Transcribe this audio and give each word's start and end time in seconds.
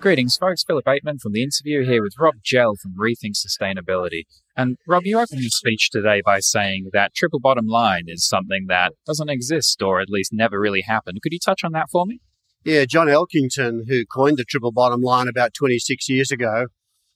Greetings, 0.00 0.38
folks. 0.38 0.64
Philip 0.64 0.86
Bateman 0.86 1.18
from 1.18 1.32
The 1.32 1.42
Interview 1.42 1.84
here 1.84 2.02
with 2.02 2.14
Rob 2.18 2.36
Gell 2.42 2.74
from 2.82 2.96
Rethink 2.96 3.34
Sustainability. 3.34 4.22
And 4.56 4.78
Rob, 4.88 5.04
you 5.04 5.18
opened 5.18 5.42
your 5.42 5.50
speech 5.50 5.90
today 5.90 6.22
by 6.24 6.40
saying 6.40 6.88
that 6.94 7.14
triple 7.14 7.38
bottom 7.38 7.66
line 7.66 8.04
is 8.06 8.26
something 8.26 8.64
that 8.68 8.94
doesn't 9.06 9.28
exist 9.28 9.82
or 9.82 10.00
at 10.00 10.08
least 10.08 10.32
never 10.32 10.58
really 10.58 10.80
happened. 10.80 11.20
Could 11.22 11.34
you 11.34 11.38
touch 11.38 11.62
on 11.64 11.72
that 11.72 11.88
for 11.92 12.06
me? 12.06 12.20
Yeah, 12.64 12.86
John 12.86 13.08
Elkington, 13.08 13.88
who 13.88 14.06
coined 14.06 14.38
the 14.38 14.44
triple 14.44 14.72
bottom 14.72 15.02
line 15.02 15.28
about 15.28 15.52
26 15.52 16.08
years 16.08 16.30
ago, 16.30 16.68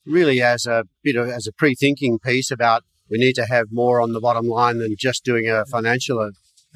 really 0.05 0.43
as 0.43 0.67
a 0.67 0.85
bit 1.03 1.17
of 1.17 1.31
as 1.31 1.47
a 1.47 1.55
pre-thinking 1.55 2.19
piece 2.19 2.51
about 2.51 2.83
we 3.11 3.17
need 3.17 3.33
to 3.37 3.47
have 3.47 3.69
more 3.71 3.99
on 3.99 4.13
the 4.13 4.21
bottom 4.21 4.47
line 4.47 4.77
than 4.77 4.95
just 4.99 5.25
doing 5.25 5.49
a 5.49 5.65
financial 5.65 6.21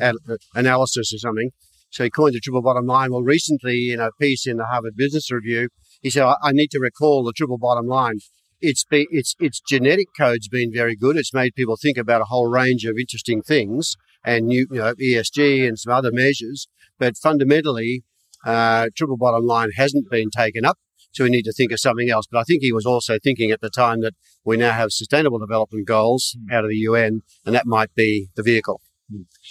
uh, 0.01 0.15
analysis 0.55 1.13
or 1.13 1.19
something. 1.19 1.51
So 1.91 2.05
he 2.05 2.11
coined 2.11 2.35
the 2.35 2.41
triple 2.41 2.63
bottom 2.63 2.87
line. 2.87 3.13
Well, 3.13 3.23
recently 3.23 3.93
in 3.93 4.01
a 4.01 4.11
piece 4.21 4.47
in 4.47 4.59
the 4.59 4.67
Harvard 4.67 4.95
Business 4.97 5.31
Review, 5.31 5.69
he 6.03 6.11
said, 6.11 6.25
I 6.43 6.53
need 6.53 6.71
to 6.73 6.79
recall 6.79 7.25
the 7.25 7.33
triple 7.33 7.59
bottom 7.59 7.87
line. 7.87 8.19
It's, 8.61 8.85
be, 8.85 9.07
it's, 9.11 9.35
its 9.39 9.61
genetic 9.61 10.09
code's 10.19 10.49
been 10.49 10.73
very 10.73 10.97
good. 10.97 11.17
It's 11.17 11.33
made 11.33 11.55
people 11.55 11.77
think 11.77 11.97
about 11.97 12.21
a 12.21 12.27
whole 12.27 12.47
range 12.47 12.85
of 12.85 12.99
interesting 12.99 13.43
things 13.43 13.95
and 14.25 14.47
new, 14.47 14.67
you 14.71 14.79
know, 14.79 14.95
ESG 14.95 15.67
and 15.67 15.79
some 15.79 15.93
other 15.93 16.11
measures. 16.13 16.69
But 16.99 17.17
fundamentally, 17.17 18.03
uh, 18.45 18.89
triple 18.97 19.17
bottom 19.17 19.47
line 19.47 19.71
hasn't 19.77 20.11
been 20.11 20.31
taken 20.31 20.65
up. 20.65 20.79
So 21.13 21.25
we 21.25 21.31
need 21.31 21.45
to 21.45 21.53
think 21.53 21.73
of 21.73 21.81
something 21.81 22.11
else. 22.11 22.27
But 22.31 22.39
I 22.39 22.45
think 22.45 22.63
he 22.63 22.73
was 22.73 22.87
also 22.87 23.19
thinking 23.19 23.51
at 23.51 23.61
the 23.61 23.71
time 23.71 24.03
that 24.03 24.15
we 24.45 24.57
now 24.57 24.73
have 24.73 24.93
sustainable 24.93 25.39
development 25.39 25.87
goals 25.87 26.37
hmm. 26.37 26.55
out 26.55 26.65
of 26.65 26.71
the 26.71 26.77
UN, 26.77 27.23
and 27.47 27.55
that 27.55 27.67
might 27.67 27.95
be 27.95 28.29
the 28.35 28.43
vehicle. 28.43 28.81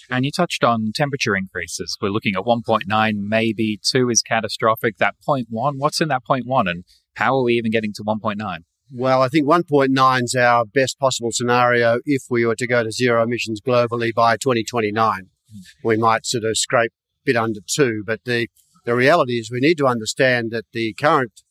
And 0.09 0.25
you 0.25 0.31
touched 0.31 0.63
on 0.63 0.91
temperature 0.93 1.35
increases. 1.35 1.97
We're 2.01 2.09
looking 2.09 2.35
at 2.35 2.43
1.9, 2.43 3.13
maybe 3.15 3.79
2 3.83 4.09
is 4.09 4.21
catastrophic. 4.21 4.97
That 4.97 5.15
0.1, 5.27 5.45
what's 5.77 6.01
in 6.01 6.09
that 6.09 6.23
0.1 6.29 6.69
and 6.69 6.83
how 7.15 7.35
are 7.35 7.43
we 7.43 7.53
even 7.53 7.71
getting 7.71 7.93
to 7.93 8.03
1.9? 8.03 8.59
Well, 8.91 9.21
I 9.21 9.27
think 9.27 9.47
1.9 9.47 10.23
is 10.23 10.35
our 10.35 10.65
best 10.65 10.97
possible 10.99 11.31
scenario 11.31 11.99
if 12.05 12.23
we 12.29 12.45
were 12.45 12.55
to 12.55 12.67
go 12.67 12.83
to 12.83 12.91
zero 12.91 13.23
emissions 13.23 13.59
globally 13.59 14.13
by 14.13 14.37
2029. 14.37 15.21
Hmm. 15.51 15.59
We 15.83 15.97
might 15.97 16.25
sort 16.25 16.45
of 16.45 16.57
scrape 16.57 16.91
a 16.91 17.25
bit 17.25 17.35
under 17.35 17.59
2, 17.67 18.03
but 18.05 18.21
the, 18.25 18.47
the 18.85 18.95
reality 18.95 19.33
is 19.33 19.51
we 19.51 19.59
need 19.59 19.77
to 19.79 19.87
understand 19.87 20.51
that 20.51 20.65
the 20.71 20.93
current 20.93 21.41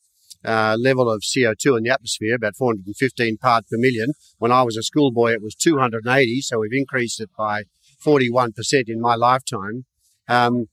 uh, 0.45 0.77
level 0.79 1.11
of 1.11 1.21
CO2 1.21 1.77
in 1.77 1.83
the 1.83 1.89
atmosphere, 1.89 2.35
about 2.35 2.55
415 2.55 3.37
parts 3.37 3.69
per 3.69 3.77
million. 3.77 4.13
When 4.37 4.51
I 4.51 4.63
was 4.63 4.77
a 4.77 4.83
schoolboy, 4.83 5.33
it 5.33 5.41
was 5.41 5.55
280, 5.55 6.41
so 6.41 6.59
we've 6.59 6.69
increased 6.71 7.19
it 7.19 7.29
by 7.37 7.63
41% 8.05 8.53
in 8.87 9.01
my 9.01 9.15
lifetime. 9.15 9.85
Um, 10.27 10.67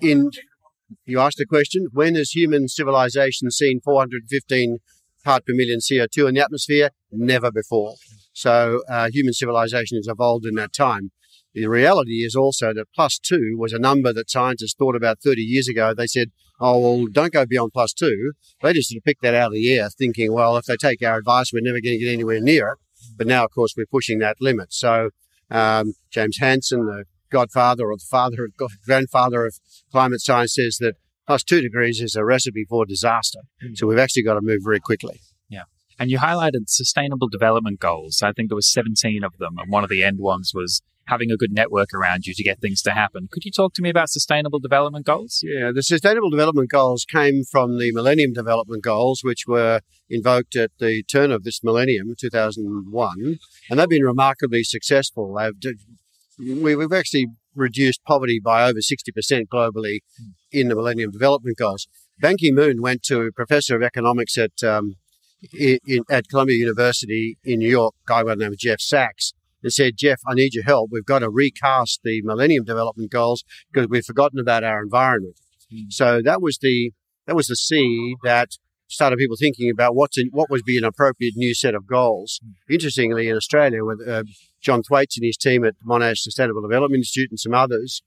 in 0.00 0.30
you 1.06 1.20
asked 1.20 1.38
the 1.38 1.46
question, 1.46 1.88
when 1.92 2.14
has 2.16 2.30
human 2.30 2.68
civilization 2.68 3.50
seen 3.50 3.80
415 3.80 4.78
part 5.24 5.46
per 5.46 5.54
million 5.54 5.78
CO2 5.78 6.28
in 6.28 6.34
the 6.34 6.42
atmosphere? 6.42 6.90
Never 7.10 7.50
before. 7.50 7.94
So 8.32 8.82
uh, 8.88 9.08
human 9.10 9.32
civilization 9.32 9.98
has 9.98 10.08
evolved 10.08 10.46
in 10.46 10.54
that 10.56 10.72
time. 10.72 11.10
The 11.54 11.66
reality 11.66 12.24
is 12.24 12.34
also 12.34 12.72
that 12.72 12.86
plus 12.94 13.18
two 13.18 13.56
was 13.58 13.72
a 13.72 13.78
number 13.78 14.12
that 14.12 14.30
scientists 14.30 14.74
thought 14.74 14.96
about 14.96 15.20
30 15.22 15.42
years 15.42 15.68
ago. 15.68 15.92
They 15.92 16.06
said, 16.06 16.30
oh, 16.58 16.78
well, 16.78 17.06
don't 17.10 17.32
go 17.32 17.44
beyond 17.44 17.72
plus 17.72 17.92
two. 17.92 18.32
They 18.62 18.72
just 18.72 18.88
sort 18.88 18.98
of 18.98 19.04
picked 19.04 19.22
that 19.22 19.34
out 19.34 19.48
of 19.48 19.52
the 19.54 19.72
air, 19.74 19.90
thinking, 19.90 20.32
well, 20.32 20.56
if 20.56 20.64
they 20.64 20.76
take 20.76 21.02
our 21.02 21.18
advice, 21.18 21.52
we're 21.52 21.60
never 21.60 21.80
going 21.80 21.98
to 21.98 22.04
get 22.04 22.12
anywhere 22.12 22.40
near 22.40 22.68
it. 22.68 22.78
But 23.18 23.26
now, 23.26 23.44
of 23.44 23.50
course, 23.50 23.74
we're 23.76 23.86
pushing 23.86 24.18
that 24.20 24.36
limit. 24.40 24.72
So 24.72 25.10
um, 25.52 25.94
James 26.10 26.38
Hansen, 26.38 26.86
the 26.86 27.04
godfather 27.30 27.90
or 27.90 27.96
the 27.96 28.06
father, 28.10 28.48
grandfather 28.84 29.46
of 29.46 29.54
climate 29.90 30.20
science, 30.20 30.54
says 30.54 30.78
that 30.80 30.94
plus 31.26 31.42
two 31.42 31.60
degrees 31.60 32.00
is 32.00 32.14
a 32.14 32.24
recipe 32.24 32.64
for 32.68 32.84
disaster. 32.84 33.40
Mm. 33.64 33.76
So 33.76 33.86
we've 33.86 33.98
actually 33.98 34.24
got 34.24 34.34
to 34.34 34.40
move 34.42 34.60
very 34.64 34.80
quickly. 34.80 35.20
Yeah. 35.48 35.64
And 35.98 36.10
you 36.10 36.18
highlighted 36.18 36.68
sustainable 36.68 37.28
development 37.28 37.80
goals. 37.80 38.22
I 38.22 38.32
think 38.32 38.48
there 38.48 38.56
was 38.56 38.72
17 38.72 39.22
of 39.22 39.36
them. 39.38 39.58
And 39.58 39.70
one 39.70 39.84
of 39.84 39.90
the 39.90 40.02
end 40.02 40.18
ones 40.18 40.52
was 40.54 40.82
having 41.06 41.30
a 41.30 41.36
good 41.36 41.52
network 41.52 41.92
around 41.92 42.26
you 42.26 42.34
to 42.34 42.42
get 42.42 42.60
things 42.60 42.82
to 42.82 42.92
happen. 42.92 43.28
Could 43.30 43.44
you 43.44 43.50
talk 43.50 43.74
to 43.74 43.82
me 43.82 43.90
about 43.90 44.08
sustainable 44.08 44.58
development 44.58 45.06
goals? 45.06 45.40
Yeah, 45.42 45.70
the 45.74 45.82
sustainable 45.82 46.30
development 46.30 46.70
goals 46.70 47.04
came 47.04 47.42
from 47.44 47.78
the 47.78 47.92
Millennium 47.92 48.32
Development 48.32 48.82
Goals, 48.82 49.20
which 49.22 49.46
were 49.46 49.80
invoked 50.08 50.56
at 50.56 50.70
the 50.78 51.02
turn 51.04 51.32
of 51.32 51.44
this 51.44 51.62
millennium, 51.62 52.14
2001, 52.18 53.38
and 53.70 53.78
they've 53.78 53.88
been 53.88 54.04
remarkably 54.04 54.62
successful. 54.62 55.36
We've 56.38 56.92
actually 56.92 57.26
reduced 57.54 58.02
poverty 58.04 58.40
by 58.42 58.64
over 58.68 58.78
60% 58.78 59.46
globally 59.52 60.00
in 60.50 60.68
the 60.68 60.74
Millennium 60.74 61.10
Development 61.10 61.56
Goals. 61.56 61.88
Ban 62.18 62.36
Ki-moon 62.36 62.80
went 62.80 63.02
to 63.04 63.22
a 63.22 63.32
professor 63.32 63.76
of 63.76 63.82
economics 63.82 64.38
at 64.38 64.62
um, 64.62 64.96
in, 65.52 66.04
at 66.10 66.28
Columbia 66.28 66.56
University 66.56 67.36
in 67.44 67.58
New 67.58 67.68
York, 67.68 67.94
a 68.06 68.08
guy 68.08 68.22
by 68.22 68.34
the 68.34 68.44
name 68.44 68.52
of 68.52 68.58
Jeff 68.58 68.80
Sachs, 68.80 69.32
and 69.62 69.72
said, 69.72 69.96
Jeff, 69.96 70.20
I 70.26 70.34
need 70.34 70.54
your 70.54 70.64
help. 70.64 70.90
We've 70.92 71.04
got 71.04 71.20
to 71.20 71.30
recast 71.30 72.00
the 72.04 72.22
Millennium 72.22 72.64
Development 72.64 73.10
Goals 73.10 73.44
because 73.72 73.88
we've 73.88 74.04
forgotten 74.04 74.38
about 74.38 74.64
our 74.64 74.82
environment. 74.82 75.38
Mm. 75.72 75.92
So 75.92 76.20
that 76.22 76.42
was 76.42 76.58
the 76.60 76.92
that 77.26 77.36
was 77.36 77.46
the 77.46 77.56
seed 77.56 78.16
that 78.24 78.50
started 78.88 79.16
people 79.16 79.36
thinking 79.38 79.70
about 79.70 79.94
what's 79.94 80.18
in, 80.18 80.28
what 80.32 80.50
would 80.50 80.64
be 80.64 80.76
an 80.76 80.84
appropriate 80.84 81.34
new 81.36 81.54
set 81.54 81.74
of 81.74 81.86
goals. 81.86 82.40
Mm. 82.44 82.74
Interestingly, 82.74 83.28
in 83.28 83.36
Australia, 83.36 83.84
with 83.84 84.06
uh, 84.06 84.24
John 84.60 84.82
Thwaites 84.82 85.16
and 85.16 85.24
his 85.24 85.36
team 85.36 85.64
at 85.64 85.74
Monash 85.86 86.18
Sustainable 86.18 86.62
Development 86.62 87.00
Institute 87.00 87.30
and 87.30 87.40
some 87.40 87.54
others 87.54 88.02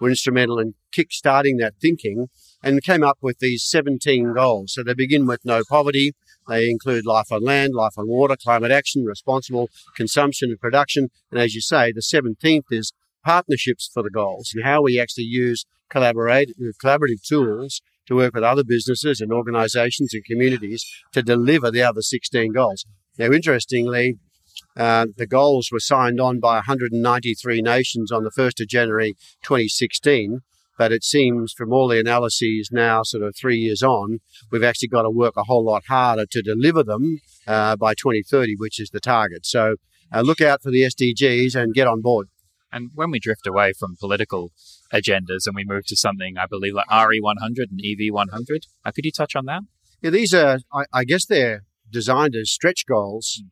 were 0.00 0.08
instrumental 0.08 0.58
in 0.58 0.74
kick-starting 0.92 1.58
that 1.58 1.74
thinking 1.80 2.28
and 2.62 2.82
came 2.82 3.02
up 3.02 3.18
with 3.20 3.38
these 3.38 3.64
17 3.68 4.32
goals. 4.34 4.72
So 4.72 4.82
they 4.82 4.94
begin 4.94 5.26
with 5.26 5.44
no 5.44 5.62
poverty, 5.68 6.14
they 6.50 6.68
include 6.68 7.06
life 7.06 7.30
on 7.30 7.42
land, 7.44 7.74
life 7.74 7.94
on 7.96 8.08
water, 8.08 8.36
climate 8.36 8.70
action, 8.70 9.04
responsible 9.04 9.70
consumption 9.96 10.50
and 10.50 10.60
production. 10.60 11.08
And 11.30 11.40
as 11.40 11.54
you 11.54 11.60
say, 11.60 11.92
the 11.92 12.00
17th 12.00 12.64
is 12.70 12.92
partnerships 13.24 13.90
for 13.92 14.02
the 14.02 14.10
goals 14.10 14.52
and 14.54 14.64
how 14.64 14.82
we 14.82 14.98
actually 14.98 15.24
use 15.24 15.64
collaborative 15.92 17.22
tools 17.26 17.80
to 18.06 18.16
work 18.16 18.34
with 18.34 18.44
other 18.44 18.64
businesses 18.64 19.20
and 19.20 19.32
organizations 19.32 20.14
and 20.14 20.24
communities 20.24 20.84
to 21.12 21.22
deliver 21.22 21.70
the 21.70 21.82
other 21.82 22.02
16 22.02 22.52
goals. 22.52 22.84
Now, 23.18 23.26
interestingly, 23.26 24.16
uh, 24.76 25.06
the 25.16 25.26
goals 25.26 25.68
were 25.72 25.80
signed 25.80 26.20
on 26.20 26.40
by 26.40 26.56
193 26.56 27.62
nations 27.62 28.10
on 28.10 28.24
the 28.24 28.30
1st 28.30 28.60
of 28.62 28.68
January 28.68 29.14
2016. 29.42 30.40
But 30.80 30.92
it 30.92 31.04
seems 31.04 31.52
from 31.52 31.74
all 31.74 31.88
the 31.88 32.00
analyses 32.00 32.70
now, 32.72 33.02
sort 33.02 33.22
of 33.22 33.36
three 33.36 33.58
years 33.58 33.82
on, 33.82 34.20
we've 34.50 34.64
actually 34.64 34.88
got 34.88 35.02
to 35.02 35.10
work 35.10 35.34
a 35.36 35.42
whole 35.42 35.62
lot 35.62 35.82
harder 35.88 36.24
to 36.30 36.40
deliver 36.40 36.82
them 36.82 37.18
uh, 37.46 37.76
by 37.76 37.92
2030, 37.92 38.54
which 38.56 38.80
is 38.80 38.88
the 38.88 38.98
target. 38.98 39.44
So 39.44 39.76
uh, 40.10 40.22
look 40.22 40.40
out 40.40 40.62
for 40.62 40.70
the 40.70 40.80
SDGs 40.80 41.54
and 41.54 41.74
get 41.74 41.86
on 41.86 42.00
board. 42.00 42.28
And 42.72 42.92
when 42.94 43.10
we 43.10 43.18
drift 43.18 43.46
away 43.46 43.74
from 43.78 43.96
political 44.00 44.52
agendas 44.90 45.44
and 45.44 45.54
we 45.54 45.66
move 45.66 45.84
to 45.88 45.96
something, 45.96 46.38
I 46.38 46.46
believe, 46.46 46.72
like 46.72 46.88
RE100 46.88 47.66
and 47.70 47.82
EV100, 47.84 48.60
uh, 48.82 48.90
could 48.90 49.04
you 49.04 49.12
touch 49.12 49.36
on 49.36 49.44
that? 49.44 49.60
Yeah, 50.00 50.08
these 50.08 50.32
are, 50.32 50.60
I, 50.72 50.84
I 50.94 51.04
guess 51.04 51.26
they're 51.26 51.64
designed 51.90 52.34
as 52.34 52.50
stretch 52.50 52.86
goals 52.88 53.42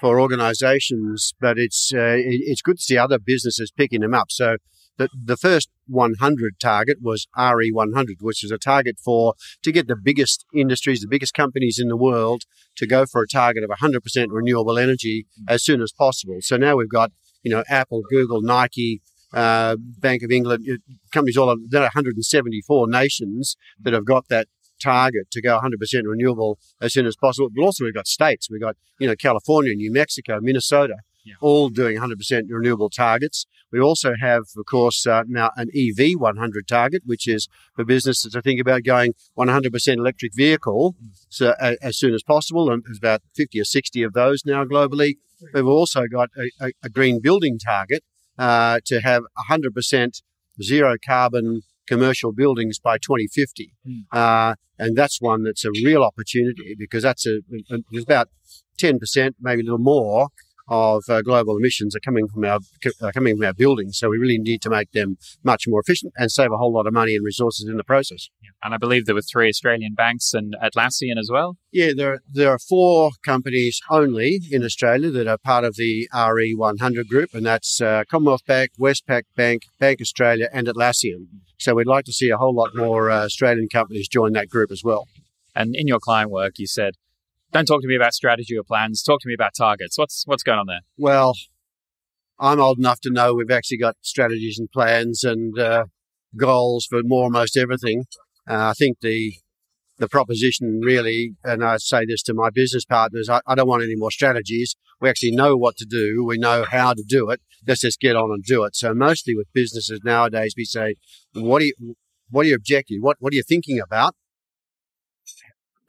for 0.00 0.18
organizations, 0.18 1.34
but 1.38 1.58
it's, 1.58 1.92
uh, 1.94 2.16
it, 2.16 2.40
it's 2.46 2.62
good 2.62 2.78
to 2.78 2.82
see 2.82 2.96
other 2.96 3.18
businesses 3.18 3.70
picking 3.76 4.00
them 4.00 4.14
up. 4.14 4.30
So 4.30 4.56
the, 4.98 5.08
the 5.12 5.36
first 5.36 5.70
100 5.86 6.60
target 6.60 6.98
was 7.00 7.26
RE100, 7.36 8.20
which 8.20 8.42
was 8.42 8.50
a 8.50 8.58
target 8.58 8.98
for 9.02 9.34
to 9.62 9.72
get 9.72 9.88
the 9.88 9.96
biggest 9.96 10.44
industries, 10.54 11.00
the 11.00 11.08
biggest 11.08 11.34
companies 11.34 11.78
in 11.78 11.88
the 11.88 11.96
world 11.96 12.42
to 12.76 12.86
go 12.86 13.06
for 13.06 13.22
a 13.22 13.28
target 13.28 13.64
of 13.64 13.70
100% 13.70 14.26
renewable 14.30 14.78
energy 14.78 15.26
as 15.48 15.64
soon 15.64 15.80
as 15.80 15.92
possible. 15.92 16.38
So 16.40 16.56
now 16.56 16.76
we've 16.76 16.90
got, 16.90 17.12
you 17.42 17.50
know, 17.50 17.64
Apple, 17.68 18.02
Google, 18.10 18.42
Nike, 18.42 19.00
uh, 19.32 19.76
Bank 19.78 20.22
of 20.22 20.30
England, 20.30 20.66
companies 21.12 21.36
all 21.36 21.50
of, 21.50 21.70
there 21.70 21.82
are 21.82 21.90
174 21.94 22.88
nations 22.88 23.56
that 23.80 23.94
have 23.94 24.04
got 24.04 24.28
that 24.28 24.48
target 24.82 25.30
to 25.32 25.42
go 25.42 25.58
100% 25.58 25.72
renewable 26.04 26.58
as 26.80 26.92
soon 26.92 27.06
as 27.06 27.16
possible. 27.16 27.48
But 27.54 27.62
also 27.62 27.84
we've 27.84 27.94
got 27.94 28.06
states. 28.06 28.48
We've 28.50 28.60
got, 28.60 28.76
you 28.98 29.06
know, 29.06 29.16
California, 29.16 29.74
New 29.74 29.92
Mexico, 29.92 30.38
Minnesota, 30.40 30.96
yeah. 31.24 31.34
all 31.40 31.68
doing 31.68 31.98
100% 31.98 32.42
renewable 32.48 32.90
targets. 32.90 33.46
We 33.72 33.80
also 33.80 34.14
have, 34.20 34.42
of 34.56 34.64
course, 34.66 35.06
uh, 35.06 35.24
now 35.26 35.50
an 35.56 35.68
EV 35.74 36.18
100 36.18 36.66
target, 36.68 37.02
which 37.04 37.28
is 37.28 37.48
for 37.74 37.84
businesses 37.84 38.32
to 38.32 38.42
think 38.42 38.60
about 38.60 38.82
going 38.84 39.14
100% 39.36 39.96
electric 39.96 40.34
vehicle 40.34 40.94
mm. 41.02 41.08
so, 41.28 41.54
uh, 41.60 41.74
as 41.82 41.98
soon 41.98 42.14
as 42.14 42.22
possible. 42.22 42.70
And 42.70 42.82
there's 42.84 42.98
about 42.98 43.22
50 43.36 43.60
or 43.60 43.64
60 43.64 44.02
of 44.02 44.12
those 44.12 44.44
now 44.44 44.64
globally. 44.64 45.14
We've 45.52 45.66
also 45.66 46.04
got 46.10 46.30
a, 46.36 46.66
a, 46.66 46.72
a 46.84 46.88
green 46.88 47.20
building 47.20 47.58
target 47.58 48.02
uh, 48.38 48.80
to 48.86 49.00
have 49.00 49.22
100% 49.50 50.22
zero 50.62 50.96
carbon 51.04 51.62
commercial 51.86 52.32
buildings 52.32 52.78
by 52.78 52.98
2050. 52.98 53.72
Mm. 53.86 54.02
Uh, 54.12 54.54
and 54.78 54.96
that's 54.96 55.20
one 55.20 55.42
that's 55.42 55.64
a 55.64 55.70
real 55.70 56.02
opportunity 56.02 56.76
because 56.78 57.02
that's 57.02 57.26
a, 57.26 57.40
there's 57.90 58.04
about 58.04 58.28
10%, 58.80 59.34
maybe 59.40 59.62
a 59.62 59.64
little 59.64 59.78
more 59.78 60.28
of 60.68 61.04
uh, 61.08 61.22
global 61.22 61.56
emissions 61.56 61.96
are 61.96 62.00
coming 62.00 62.28
from 62.28 62.44
our 62.44 62.60
are 63.02 63.12
coming 63.12 63.36
from 63.36 63.46
our 63.46 63.54
buildings. 63.54 63.98
So 63.98 64.10
we 64.10 64.18
really 64.18 64.38
need 64.38 64.62
to 64.62 64.70
make 64.70 64.92
them 64.92 65.16
much 65.42 65.64
more 65.66 65.80
efficient 65.80 66.12
and 66.16 66.30
save 66.30 66.52
a 66.52 66.56
whole 66.56 66.72
lot 66.72 66.86
of 66.86 66.92
money 66.92 67.14
and 67.14 67.24
resources 67.24 67.68
in 67.68 67.76
the 67.76 67.84
process. 67.84 68.28
And 68.62 68.74
I 68.74 68.78
believe 68.78 69.06
there 69.06 69.14
were 69.14 69.22
three 69.22 69.48
Australian 69.48 69.94
banks 69.94 70.34
and 70.34 70.56
Atlassian 70.62 71.18
as 71.18 71.30
well. 71.32 71.56
Yeah, 71.72 71.92
there 71.96 72.20
there 72.30 72.50
are 72.50 72.58
four 72.58 73.10
companies 73.24 73.80
only 73.90 74.40
in 74.50 74.64
Australia 74.64 75.10
that 75.10 75.26
are 75.26 75.38
part 75.38 75.64
of 75.64 75.76
the 75.76 76.08
RE100 76.12 77.08
group, 77.08 77.34
and 77.34 77.46
that's 77.46 77.80
uh, 77.80 78.04
Commonwealth 78.10 78.44
Bank, 78.46 78.70
Westpac 78.78 79.22
Bank, 79.36 79.62
Bank 79.78 80.00
Australia, 80.00 80.48
and 80.52 80.66
Atlassian. 80.66 81.26
So 81.58 81.74
we'd 81.74 81.86
like 81.86 82.04
to 82.04 82.12
see 82.12 82.30
a 82.30 82.36
whole 82.36 82.54
lot 82.54 82.70
more 82.74 83.10
uh, 83.10 83.24
Australian 83.24 83.68
companies 83.68 84.08
join 84.08 84.32
that 84.32 84.48
group 84.48 84.70
as 84.70 84.82
well. 84.84 85.06
And 85.54 85.74
in 85.74 85.88
your 85.88 85.98
client 85.98 86.30
work, 86.30 86.54
you 86.58 86.66
said 86.66 86.94
don't 87.52 87.66
talk 87.66 87.82
to 87.82 87.88
me 87.88 87.96
about 87.96 88.14
strategy 88.14 88.56
or 88.56 88.62
plans. 88.62 89.02
Talk 89.02 89.20
to 89.20 89.28
me 89.28 89.34
about 89.34 89.52
targets. 89.56 89.98
What's 89.98 90.24
what's 90.26 90.42
going 90.42 90.58
on 90.58 90.66
there? 90.66 90.80
Well, 90.96 91.34
I'm 92.38 92.60
old 92.60 92.78
enough 92.78 93.00
to 93.00 93.10
know 93.10 93.34
we've 93.34 93.50
actually 93.50 93.78
got 93.78 93.96
strategies 94.02 94.58
and 94.58 94.70
plans 94.70 95.24
and 95.24 95.58
uh, 95.58 95.84
goals 96.36 96.86
for 96.88 97.00
more 97.04 97.24
almost 97.24 97.56
everything. 97.56 98.04
Uh, 98.48 98.68
I 98.68 98.72
think 98.74 98.98
the 99.00 99.34
the 99.98 100.08
proposition 100.08 100.80
really, 100.80 101.34
and 101.42 101.64
I 101.64 101.76
say 101.78 102.04
this 102.06 102.22
to 102.24 102.34
my 102.34 102.50
business 102.50 102.84
partners, 102.84 103.28
I, 103.28 103.40
I, 103.48 103.56
don't 103.56 103.66
want 103.66 103.82
any 103.82 103.96
more 103.96 104.12
strategies. 104.12 104.76
We 105.00 105.08
actually 105.08 105.32
know 105.32 105.56
what 105.56 105.76
to 105.78 105.84
do. 105.84 106.24
We 106.24 106.38
know 106.38 106.64
how 106.70 106.94
to 106.94 107.04
do 107.06 107.30
it. 107.30 107.40
Let's 107.66 107.80
just 107.80 107.98
get 107.98 108.14
on 108.14 108.30
and 108.30 108.44
do 108.44 108.62
it. 108.62 108.76
So 108.76 108.94
mostly 108.94 109.34
with 109.34 109.48
businesses 109.52 110.00
nowadays, 110.04 110.54
we 110.56 110.64
say, 110.64 110.94
what 111.32 111.62
are 111.62 111.64
you, 111.64 111.96
what 112.30 112.46
are 112.46 112.48
your 112.48 112.58
objectives? 112.58 113.00
What, 113.00 113.16
what 113.18 113.32
are 113.32 113.36
you 113.36 113.42
thinking 113.42 113.80
about? 113.80 114.14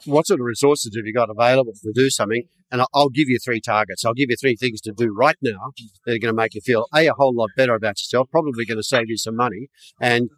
What 0.06 0.28
sort 0.28 0.40
of 0.40 0.46
resources 0.46 0.96
have 0.96 1.06
you 1.06 1.14
got 1.14 1.30
available 1.30 1.74
to 1.74 1.92
do 1.94 2.10
something? 2.10 2.44
And 2.72 2.84
I'll 2.94 3.10
give 3.10 3.28
you 3.28 3.40
three 3.44 3.62
targets. 3.62 4.06
I'll 4.06 4.14
give 4.14 4.30
you 4.30 4.38
three 4.40 4.56
things 4.56 4.80
to 4.82 4.92
do 4.92 5.14
right 5.14 5.38
now 5.42 5.72
that 6.06 6.16
are 6.16 6.20
going 6.20 6.34
to 6.34 6.34
make 6.34 6.54
you 6.54 6.62
feel 6.62 6.88
a, 6.94 7.08
a 7.08 7.14
whole 7.14 7.34
lot 7.34 7.50
better 7.58 7.74
about 7.74 8.00
yourself, 8.00 8.30
probably 8.32 8.66
going 8.66 8.78
to 8.78 8.84
save 8.84 9.10
you 9.10 9.18
some 9.18 9.36
money 9.36 9.70
and 10.00 10.30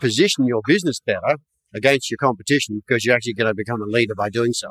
position 0.00 0.46
your 0.46 0.62
business 0.66 1.00
better 1.00 1.36
against 1.74 2.10
your 2.10 2.18
competition 2.18 2.82
because 2.86 3.04
you're 3.04 3.14
actually 3.14 3.34
going 3.34 3.48
to 3.48 3.54
become 3.54 3.82
a 3.82 3.86
leader 3.86 4.14
by 4.14 4.30
doing 4.30 4.52
so. 4.52 4.70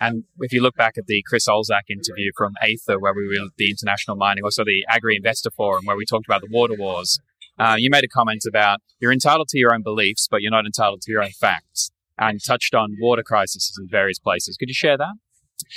And 0.00 0.24
if 0.40 0.52
you 0.52 0.60
look 0.60 0.74
back 0.74 0.98
at 0.98 1.06
the 1.06 1.22
Chris 1.26 1.48
Olzak 1.48 1.88
interview 1.88 2.32
from 2.36 2.54
AITHA, 2.62 3.00
where 3.00 3.14
we 3.14 3.26
were 3.28 3.48
the 3.56 3.70
International 3.70 4.16
Mining, 4.16 4.44
also 4.44 4.64
the 4.64 4.84
Agri 4.88 5.16
Investor 5.16 5.50
Forum, 5.50 5.84
where 5.86 5.96
we 5.96 6.04
talked 6.04 6.26
about 6.26 6.40
the 6.40 6.48
water 6.50 6.74
wars, 6.76 7.20
uh, 7.58 7.76
you 7.78 7.88
made 7.88 8.04
a 8.04 8.08
comment 8.08 8.42
about 8.46 8.80
you're 8.98 9.12
entitled 9.12 9.48
to 9.48 9.58
your 9.58 9.72
own 9.72 9.82
beliefs, 9.82 10.26
but 10.28 10.42
you're 10.42 10.50
not 10.50 10.66
entitled 10.66 11.02
to 11.02 11.10
your 11.12 11.22
own 11.22 11.30
facts 11.30 11.92
and 12.18 12.42
touched 12.44 12.74
on 12.74 12.96
water 13.00 13.22
crises 13.22 13.76
in 13.80 13.88
various 13.88 14.18
places. 14.18 14.56
Could 14.56 14.68
you 14.68 14.74
share 14.74 14.98
that? 14.98 15.14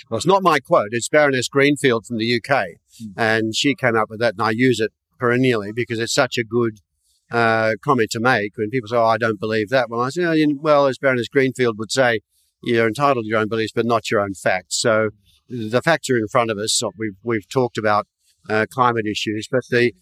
Well, 0.09 0.17
it's 0.17 0.27
not 0.27 0.43
my 0.43 0.59
quote. 0.59 0.89
It's 0.91 1.09
Baroness 1.09 1.47
Greenfield 1.47 2.05
from 2.05 2.17
the 2.17 2.35
UK. 2.35 2.49
Mm. 2.49 3.13
And 3.17 3.55
she 3.55 3.75
came 3.75 3.95
up 3.95 4.09
with 4.09 4.19
that, 4.19 4.33
and 4.37 4.41
I 4.41 4.51
use 4.51 4.79
it 4.79 4.91
perennially 5.19 5.71
because 5.73 5.99
it's 5.99 6.13
such 6.13 6.37
a 6.37 6.43
good 6.43 6.79
uh, 7.31 7.73
comment 7.83 8.11
to 8.11 8.19
make 8.19 8.53
when 8.57 8.69
people 8.69 8.87
say, 8.87 8.97
Oh, 8.97 9.05
I 9.05 9.17
don't 9.17 9.39
believe 9.39 9.69
that. 9.69 9.89
Well, 9.89 10.01
I 10.01 10.09
say, 10.09 10.23
oh, 10.23 10.53
Well, 10.59 10.87
as 10.87 10.97
Baroness 10.97 11.27
Greenfield 11.27 11.77
would 11.77 11.91
say, 11.91 12.19
you're 12.63 12.87
entitled 12.87 13.25
to 13.25 13.29
your 13.29 13.39
own 13.39 13.47
beliefs, 13.47 13.73
but 13.75 13.85
not 13.85 14.09
your 14.09 14.21
own 14.21 14.33
facts. 14.33 14.79
So 14.79 15.09
the 15.47 15.81
facts 15.81 16.09
are 16.09 16.17
in 16.17 16.27
front 16.27 16.49
of 16.51 16.57
us. 16.57 16.81
We've, 16.97 17.15
we've 17.23 17.47
talked 17.47 17.77
about 17.77 18.07
uh, 18.49 18.65
climate 18.69 19.05
issues, 19.05 19.47
but 19.51 19.61
the, 19.69 19.93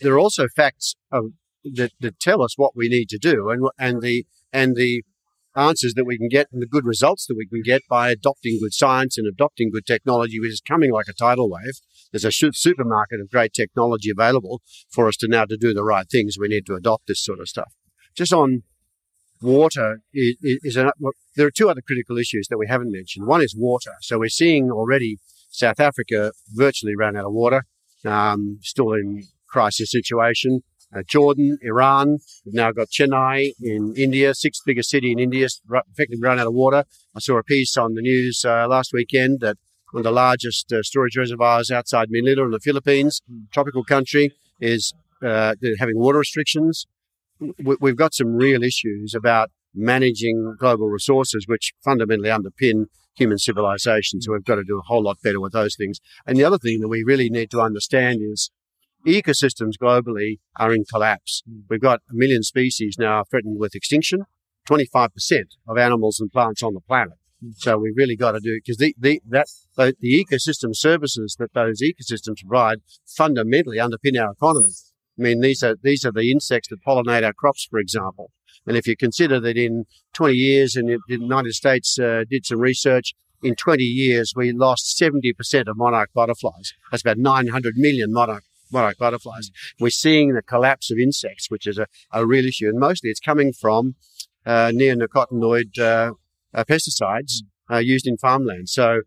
there 0.00 0.14
are 0.14 0.18
also 0.18 0.48
facts 0.48 0.96
of, 1.10 1.26
that, 1.64 1.92
that 2.00 2.18
tell 2.18 2.42
us 2.42 2.58
what 2.58 2.74
we 2.74 2.88
need 2.88 3.08
to 3.10 3.18
do 3.18 3.50
and, 3.50 3.68
and 3.78 4.02
the, 4.02 4.26
and 4.52 4.74
the 4.74 5.04
answers 5.56 5.94
that 5.94 6.04
we 6.04 6.18
can 6.18 6.28
get 6.28 6.48
and 6.52 6.62
the 6.62 6.66
good 6.66 6.84
results 6.84 7.26
that 7.26 7.36
we 7.36 7.46
can 7.46 7.62
get 7.62 7.82
by 7.88 8.10
adopting 8.10 8.58
good 8.60 8.72
science 8.72 9.18
and 9.18 9.26
adopting 9.26 9.70
good 9.70 9.86
technology, 9.86 10.40
which 10.40 10.52
is 10.52 10.62
coming 10.66 10.92
like 10.92 11.06
a 11.08 11.12
tidal 11.12 11.50
wave. 11.50 11.74
There's 12.10 12.24
a 12.24 12.32
supermarket 12.32 13.20
of 13.20 13.30
great 13.30 13.52
technology 13.52 14.10
available 14.10 14.60
for 14.90 15.08
us 15.08 15.16
to 15.18 15.28
now 15.28 15.44
to 15.46 15.56
do 15.56 15.72
the 15.72 15.84
right 15.84 16.06
things. 16.10 16.36
We 16.38 16.48
need 16.48 16.66
to 16.66 16.74
adopt 16.74 17.06
this 17.06 17.24
sort 17.24 17.40
of 17.40 17.48
stuff. 17.48 17.72
Just 18.14 18.32
on 18.32 18.62
water 19.40 20.00
is, 20.12 20.36
is 20.42 20.76
an, 20.76 20.90
well, 20.98 21.12
there 21.36 21.46
are 21.46 21.50
two 21.50 21.68
other 21.70 21.80
critical 21.80 22.18
issues 22.18 22.48
that 22.48 22.58
we 22.58 22.68
haven't 22.68 22.92
mentioned. 22.92 23.26
One 23.26 23.42
is 23.42 23.54
water. 23.56 23.92
So 24.00 24.18
we're 24.18 24.28
seeing 24.28 24.70
already 24.70 25.18
South 25.50 25.80
Africa 25.80 26.32
virtually 26.52 26.94
ran 26.96 27.16
out 27.16 27.26
of 27.26 27.32
water, 27.32 27.64
um, 28.04 28.58
still 28.62 28.92
in 28.92 29.24
crisis 29.48 29.90
situation 29.90 30.62
uh, 30.94 31.02
Jordan, 31.06 31.58
Iran. 31.62 32.18
We've 32.44 32.54
now 32.54 32.72
got 32.72 32.88
Chennai 32.88 33.52
in 33.60 33.94
India, 33.96 34.34
sixth 34.34 34.62
biggest 34.66 34.90
city 34.90 35.12
in 35.12 35.18
India, 35.18 35.48
effectively 35.70 36.20
run 36.20 36.38
out 36.38 36.46
of 36.46 36.54
water. 36.54 36.84
I 37.14 37.20
saw 37.20 37.38
a 37.38 37.42
piece 37.42 37.76
on 37.76 37.94
the 37.94 38.02
news 38.02 38.44
uh, 38.44 38.66
last 38.68 38.92
weekend 38.92 39.40
that 39.40 39.56
one 39.92 40.00
of 40.00 40.04
the 40.04 40.10
largest 40.12 40.72
uh, 40.72 40.82
storage 40.82 41.16
reservoirs 41.16 41.70
outside 41.70 42.08
Manila 42.10 42.44
in 42.44 42.50
the 42.50 42.60
Philippines, 42.60 43.20
tropical 43.52 43.84
country, 43.84 44.32
is 44.60 44.94
uh, 45.22 45.54
having 45.78 45.98
water 45.98 46.18
restrictions. 46.18 46.86
We've 47.58 47.96
got 47.96 48.14
some 48.14 48.34
real 48.34 48.62
issues 48.62 49.14
about 49.14 49.50
managing 49.74 50.56
global 50.58 50.88
resources, 50.88 51.46
which 51.46 51.72
fundamentally 51.84 52.30
underpin 52.30 52.86
human 53.14 53.38
civilization. 53.38 54.20
So 54.20 54.32
we've 54.32 54.44
got 54.44 54.56
to 54.56 54.64
do 54.64 54.78
a 54.78 54.82
whole 54.82 55.02
lot 55.02 55.18
better 55.22 55.40
with 55.40 55.52
those 55.52 55.76
things. 55.76 55.98
And 56.26 56.38
the 56.38 56.44
other 56.44 56.58
thing 56.58 56.80
that 56.80 56.88
we 56.88 57.02
really 57.02 57.28
need 57.28 57.50
to 57.50 57.60
understand 57.60 58.20
is 58.22 58.50
ecosystems 59.06 59.72
globally 59.80 60.38
are 60.58 60.72
in 60.72 60.84
collapse. 60.84 61.42
Hmm. 61.46 61.60
We've 61.68 61.80
got 61.80 62.00
a 62.10 62.14
million 62.14 62.42
species 62.42 62.96
now 62.98 63.24
threatened 63.24 63.58
with 63.58 63.74
extinction, 63.74 64.24
25% 64.68 65.10
of 65.68 65.78
animals 65.78 66.20
and 66.20 66.30
plants 66.30 66.62
on 66.62 66.74
the 66.74 66.80
planet. 66.80 67.14
Hmm. 67.42 67.50
So 67.56 67.78
we've 67.78 67.96
really 67.96 68.16
got 68.16 68.32
to 68.32 68.40
do 68.40 68.58
because 68.62 68.78
the, 68.78 68.94
the, 68.98 69.20
that, 69.28 69.46
the, 69.76 69.94
the 70.00 70.24
ecosystem 70.24 70.74
services 70.74 71.36
that 71.38 71.54
those 71.54 71.80
ecosystems 71.82 72.46
provide 72.46 72.78
fundamentally 73.06 73.78
underpin 73.78 74.20
our 74.20 74.32
economy. 74.32 74.72
I 75.18 75.22
mean, 75.22 75.40
these 75.40 75.62
are, 75.62 75.76
these 75.82 76.04
are 76.04 76.12
the 76.12 76.30
insects 76.30 76.68
that 76.68 76.82
pollinate 76.86 77.24
our 77.24 77.34
crops, 77.34 77.66
for 77.70 77.78
example. 77.78 78.30
And 78.66 78.76
if 78.76 78.86
you 78.86 78.96
consider 78.96 79.40
that 79.40 79.56
in 79.56 79.84
20 80.14 80.34
years, 80.34 80.76
and 80.76 80.88
the 80.88 81.00
United 81.08 81.52
States 81.52 81.98
uh, 81.98 82.24
did 82.30 82.46
some 82.46 82.60
research, 82.60 83.12
in 83.42 83.56
20 83.56 83.82
years, 83.82 84.32
we 84.36 84.52
lost 84.52 84.98
70% 85.00 85.68
of 85.68 85.76
monarch 85.76 86.10
butterflies. 86.14 86.72
That's 86.90 87.02
about 87.02 87.18
900 87.18 87.74
million 87.76 88.12
monarch 88.12 88.44
monarch 88.72 88.98
butterflies. 88.98 89.50
We're 89.78 89.90
seeing 89.90 90.34
the 90.34 90.42
collapse 90.42 90.90
of 90.90 90.98
insects, 90.98 91.50
which 91.50 91.66
is 91.66 91.78
a, 91.78 91.86
a 92.12 92.26
real 92.26 92.46
issue. 92.46 92.68
And 92.68 92.78
mostly 92.78 93.10
it's 93.10 93.20
coming 93.20 93.52
from 93.52 93.94
uh, 94.46 94.72
neonicotinoid 94.74 95.78
uh, 95.78 96.12
uh, 96.54 96.64
pesticides 96.64 97.42
uh, 97.70 97.78
used 97.78 98.06
in 98.06 98.16
farmland. 98.16 98.68
So 98.68 99.02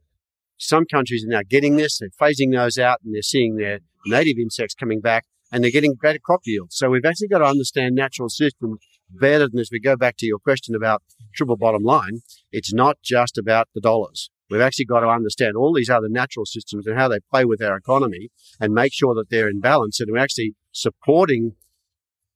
some 0.57 0.85
countries 0.85 1.25
are 1.25 1.29
now 1.29 1.41
getting 1.47 1.75
this, 1.75 1.99
they're 1.99 2.09
phasing 2.09 2.53
those 2.53 2.77
out, 2.77 2.99
and 3.03 3.13
they're 3.13 3.21
seeing 3.21 3.57
their 3.57 3.79
native 4.05 4.37
insects 4.39 4.73
coming 4.73 5.01
back, 5.01 5.25
and 5.51 5.63
they're 5.63 5.71
getting 5.71 5.95
greater 5.95 6.19
crop 6.19 6.41
yields. 6.45 6.77
So 6.77 6.89
we've 6.89 7.05
actually 7.05 7.27
got 7.27 7.39
to 7.39 7.45
understand 7.45 7.95
natural 7.95 8.29
systems 8.29 8.79
better 9.09 9.47
than 9.47 9.59
as 9.59 9.69
we 9.71 9.79
go 9.79 9.95
back 9.95 10.17
to 10.17 10.25
your 10.25 10.39
question 10.39 10.75
about 10.75 11.03
triple 11.35 11.57
bottom 11.57 11.83
line. 11.83 12.21
It's 12.51 12.73
not 12.73 12.97
just 13.03 13.37
about 13.37 13.67
the 13.75 13.81
dollars. 13.81 14.29
We've 14.49 14.61
actually 14.61 14.85
got 14.85 14.99
to 14.99 15.07
understand 15.07 15.55
all 15.55 15.73
these 15.73 15.89
other 15.89 16.09
natural 16.09 16.45
systems 16.45 16.85
and 16.85 16.97
how 16.97 17.07
they 17.07 17.19
play 17.31 17.45
with 17.45 17.63
our 17.63 17.77
economy 17.77 18.29
and 18.59 18.73
make 18.73 18.93
sure 18.93 19.15
that 19.15 19.29
they're 19.29 19.49
in 19.49 19.59
balance. 19.59 19.99
And 19.99 20.09
we're 20.11 20.19
actually 20.19 20.55
supporting 20.71 21.53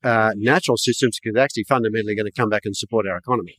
uh, 0.04 0.32
natural 0.36 0.78
systems 0.78 1.20
because 1.22 1.36
they're 1.36 1.44
actually 1.44 1.66
fundamentally 1.66 2.16
going 2.16 2.26
to 2.26 2.32
come 2.32 2.50
back 2.50 2.66
and 2.66 2.76
support 2.76 3.06
our 3.08 3.18
economy. 3.18 3.56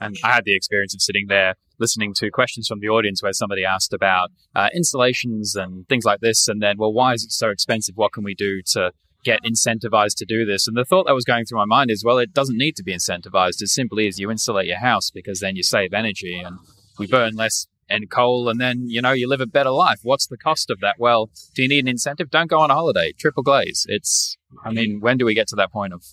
And 0.00 0.16
I 0.24 0.32
had 0.32 0.44
the 0.44 0.54
experience 0.54 0.94
of 0.94 1.00
sitting 1.00 1.26
there 1.28 1.54
listening 1.78 2.12
to 2.14 2.30
questions 2.30 2.66
from 2.66 2.80
the 2.80 2.88
audience 2.88 3.22
where 3.22 3.32
somebody 3.32 3.64
asked 3.64 3.92
about 3.92 4.30
uh, 4.54 4.68
installations 4.74 5.54
and 5.54 5.86
things 5.88 6.04
like 6.04 6.20
this. 6.20 6.48
And 6.48 6.60
then, 6.60 6.76
well, 6.78 6.92
why 6.92 7.14
is 7.14 7.24
it 7.24 7.32
so 7.32 7.50
expensive? 7.50 7.94
What 7.96 8.12
can 8.12 8.24
we 8.24 8.34
do 8.34 8.62
to 8.72 8.92
get 9.24 9.40
incentivized 9.44 10.16
to 10.16 10.24
do 10.24 10.44
this? 10.44 10.66
And 10.66 10.76
the 10.76 10.84
thought 10.84 11.06
that 11.06 11.14
was 11.14 11.24
going 11.24 11.44
through 11.44 11.58
my 11.58 11.64
mind 11.66 11.90
is, 11.90 12.04
well, 12.04 12.18
it 12.18 12.34
doesn't 12.34 12.58
need 12.58 12.74
to 12.76 12.82
be 12.82 12.94
incentivized 12.94 13.62
as 13.62 13.72
simply 13.72 14.08
as 14.08 14.18
you 14.18 14.30
insulate 14.30 14.66
your 14.66 14.78
house 14.78 15.10
because 15.10 15.38
then 15.38 15.54
you 15.54 15.62
save 15.62 15.94
energy 15.94 16.40
and 16.40 16.58
we 16.98 17.06
burn 17.06 17.34
less 17.34 17.66
and 17.92 18.10
coal, 18.10 18.48
and 18.48 18.60
then 18.60 18.88
you 18.88 19.02
know 19.02 19.12
you 19.12 19.28
live 19.28 19.40
a 19.40 19.46
better 19.46 19.70
life. 19.70 20.00
What's 20.02 20.26
the 20.26 20.38
cost 20.38 20.70
of 20.70 20.80
that? 20.80 20.96
Well, 20.98 21.30
do 21.54 21.62
you 21.62 21.68
need 21.68 21.84
an 21.84 21.88
incentive? 21.88 22.30
Don't 22.30 22.48
go 22.48 22.58
on 22.58 22.70
a 22.70 22.74
holiday. 22.74 23.12
Triple 23.18 23.42
glaze. 23.42 23.86
It's. 23.88 24.36
I 24.64 24.72
mean, 24.72 25.00
when 25.00 25.18
do 25.18 25.24
we 25.24 25.34
get 25.34 25.48
to 25.48 25.56
that 25.56 25.72
point 25.72 25.92
of? 25.92 26.04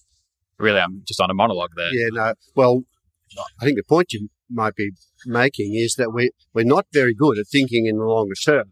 Really, 0.58 0.80
I'm 0.80 1.04
just 1.08 1.22
on 1.22 1.32
a 1.32 1.34
monologue 1.34 1.72
there. 1.76 1.94
Yeah. 1.94 2.10
No. 2.12 2.34
Well, 2.54 2.84
I 3.62 3.66
think 3.66 3.78
the 3.78 3.84
point 3.84 4.12
you 4.12 4.28
might 4.50 4.76
be 4.76 4.92
making 5.26 5.76
is 5.76 5.96
that 5.96 6.12
we 6.12 6.32
we're 6.54 6.66
not 6.66 6.88
very 6.92 7.14
good 7.14 7.40
at 7.40 7.48
thinking 7.48 7.86
in 7.86 7.98
the 7.98 8.06
longer 8.06 8.36
term. 8.36 8.66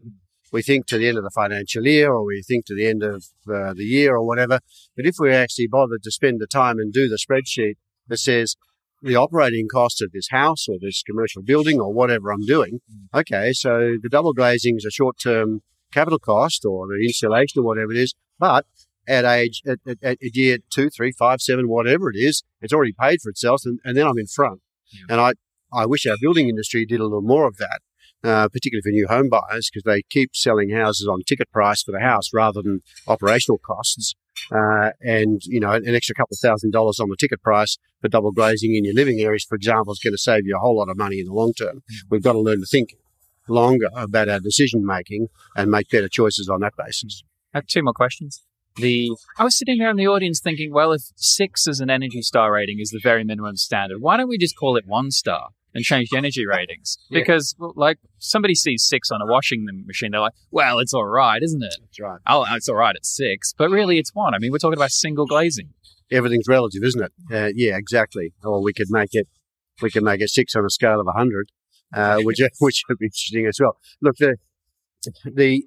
We 0.50 0.62
think 0.62 0.86
to 0.86 0.98
the 0.98 1.08
end 1.08 1.18
of 1.18 1.24
the 1.24 1.30
financial 1.34 1.84
year, 1.84 2.10
or 2.10 2.24
we 2.24 2.42
think 2.42 2.66
to 2.66 2.74
the 2.74 2.86
end 2.86 3.02
of 3.02 3.24
uh, 3.52 3.74
the 3.74 3.84
year, 3.84 4.16
or 4.16 4.26
whatever. 4.26 4.60
But 4.96 5.06
if 5.06 5.16
we 5.18 5.32
actually 5.32 5.66
bothered 5.66 6.02
to 6.02 6.10
spend 6.10 6.40
the 6.40 6.46
time 6.46 6.78
and 6.78 6.92
do 6.92 7.08
the 7.08 7.18
spreadsheet 7.18 7.76
that 8.08 8.18
says 8.18 8.56
the 9.02 9.16
operating 9.16 9.68
cost 9.68 10.02
of 10.02 10.12
this 10.12 10.28
house 10.30 10.68
or 10.68 10.76
this 10.80 11.02
commercial 11.06 11.42
building 11.42 11.80
or 11.80 11.92
whatever 11.92 12.32
I'm 12.32 12.44
doing. 12.44 12.80
Mm. 12.90 13.20
Okay, 13.20 13.52
so 13.52 13.96
the 14.02 14.08
double 14.08 14.32
glazing 14.32 14.76
is 14.76 14.84
a 14.84 14.90
short 14.90 15.18
term 15.18 15.62
capital 15.92 16.18
cost 16.18 16.64
or 16.64 16.86
the 16.88 17.04
insulation 17.04 17.60
or 17.60 17.64
whatever 17.64 17.92
it 17.92 17.98
is, 17.98 18.14
but 18.38 18.66
at 19.06 19.24
age 19.24 19.62
at, 19.66 19.78
at, 19.86 19.98
at, 20.02 20.18
year 20.36 20.58
two, 20.70 20.90
three, 20.90 21.12
five, 21.12 21.40
seven, 21.40 21.68
whatever 21.68 22.10
it 22.10 22.16
is, 22.16 22.42
it's 22.60 22.72
already 22.72 22.92
paid 22.92 23.20
for 23.22 23.30
itself, 23.30 23.62
and, 23.64 23.78
and 23.84 23.96
then 23.96 24.06
I'm 24.06 24.18
in 24.18 24.26
front. 24.26 24.60
Yeah. 24.92 25.06
And 25.10 25.20
I 25.20 25.32
I 25.72 25.86
wish 25.86 26.06
our 26.06 26.16
building 26.20 26.48
industry 26.48 26.84
did 26.84 27.00
a 27.00 27.04
little 27.04 27.22
more 27.22 27.46
of 27.46 27.56
that. 27.58 27.80
uh, 28.24 28.48
particularly 28.48 28.82
for 28.82 28.90
new 28.90 29.06
home 29.06 29.28
buyers, 29.28 29.70
because 29.70 29.84
they 29.84 30.02
keep 30.10 30.34
selling 30.34 30.70
houses 30.70 31.06
on 31.06 31.20
ticket 31.26 31.50
price 31.52 31.82
for 31.82 31.92
the 31.92 32.00
house 32.00 32.30
rather 32.32 32.62
than 32.62 32.82
operational 33.06 33.58
costs. 33.58 34.14
Uh, 34.52 34.90
and 35.00 35.42
you 35.44 35.60
know, 35.60 35.72
an 35.72 35.94
extra 35.94 36.14
couple 36.14 36.34
of 36.34 36.38
thousand 36.38 36.72
dollars 36.72 37.00
on 37.00 37.08
the 37.08 37.16
ticket 37.16 37.42
price 37.42 37.76
for 38.00 38.08
double 38.08 38.32
glazing 38.32 38.74
in 38.74 38.84
your 38.84 38.94
living 38.94 39.20
areas, 39.20 39.44
for 39.44 39.54
example, 39.54 39.92
is 39.92 40.00
going 40.02 40.14
to 40.14 40.18
save 40.18 40.46
you 40.46 40.56
a 40.56 40.60
whole 40.60 40.76
lot 40.76 40.88
of 40.88 40.96
money 40.96 41.20
in 41.20 41.26
the 41.26 41.32
long 41.32 41.52
term. 41.52 41.78
Mm. 41.78 42.10
We've 42.10 42.22
got 42.22 42.32
to 42.32 42.40
learn 42.40 42.60
to 42.60 42.66
think 42.66 42.96
longer 43.48 43.88
about 43.94 44.28
our 44.28 44.40
decision 44.40 44.84
making 44.84 45.28
and 45.56 45.70
make 45.70 45.88
better 45.90 46.08
choices 46.08 46.48
on 46.48 46.60
that 46.60 46.74
basis. 46.76 47.22
I 47.54 47.58
have 47.58 47.66
two 47.66 47.82
more 47.82 47.94
questions. 47.94 48.42
The 48.76 49.10
I 49.36 49.44
was 49.44 49.58
sitting 49.58 49.78
there 49.78 49.90
in 49.90 49.96
the 49.96 50.06
audience 50.06 50.40
thinking, 50.40 50.72
well, 50.72 50.92
if 50.92 51.02
six 51.16 51.66
as 51.66 51.80
an 51.80 51.90
energy 51.90 52.22
star 52.22 52.52
rating 52.52 52.78
is 52.78 52.90
the 52.90 53.00
very 53.02 53.24
minimum 53.24 53.56
standard, 53.56 54.00
why 54.00 54.16
don't 54.16 54.28
we 54.28 54.38
just 54.38 54.56
call 54.56 54.76
it 54.76 54.86
one 54.86 55.10
star 55.10 55.48
and 55.74 55.82
change 55.82 56.10
the 56.10 56.16
energy 56.16 56.46
ratings? 56.46 56.98
Yeah. 57.10 57.20
Because 57.20 57.56
like 57.58 57.98
somebody 58.18 58.54
sees 58.54 58.84
six 58.84 59.10
on 59.10 59.20
a 59.20 59.26
washing 59.26 59.66
machine, 59.86 60.12
they're 60.12 60.20
like, 60.20 60.34
well, 60.50 60.78
it's 60.78 60.94
all 60.94 61.06
right, 61.06 61.42
isn't 61.42 61.62
it? 61.62 61.74
That's 61.80 61.98
right. 61.98 62.20
Oh, 62.26 62.44
it's 62.50 62.68
all 62.68 62.76
right 62.76 62.94
at 62.94 63.06
six, 63.06 63.54
but 63.56 63.70
really 63.70 63.98
it's 63.98 64.14
one. 64.14 64.34
I 64.34 64.38
mean, 64.38 64.52
we're 64.52 64.58
talking 64.58 64.78
about 64.78 64.90
single 64.90 65.26
glazing. 65.26 65.70
Everything's 66.10 66.48
relative, 66.48 66.82
isn't 66.82 67.02
it? 67.02 67.12
Uh, 67.32 67.50
yeah, 67.54 67.76
exactly. 67.76 68.32
Or 68.42 68.62
we 68.62 68.72
could 68.72 68.88
make 68.90 69.10
it, 69.12 69.28
we 69.82 69.90
could 69.90 70.02
make 70.02 70.20
it 70.20 70.30
six 70.30 70.54
on 70.56 70.64
a 70.64 70.70
scale 70.70 71.00
of 71.00 71.06
hundred, 71.14 71.50
uh, 71.94 72.18
which 72.20 72.40
which 72.60 72.82
would 72.88 72.98
be 72.98 73.06
interesting 73.06 73.46
as 73.46 73.58
well. 73.60 73.76
Look, 74.00 74.16
the 74.16 74.36
the 75.24 75.64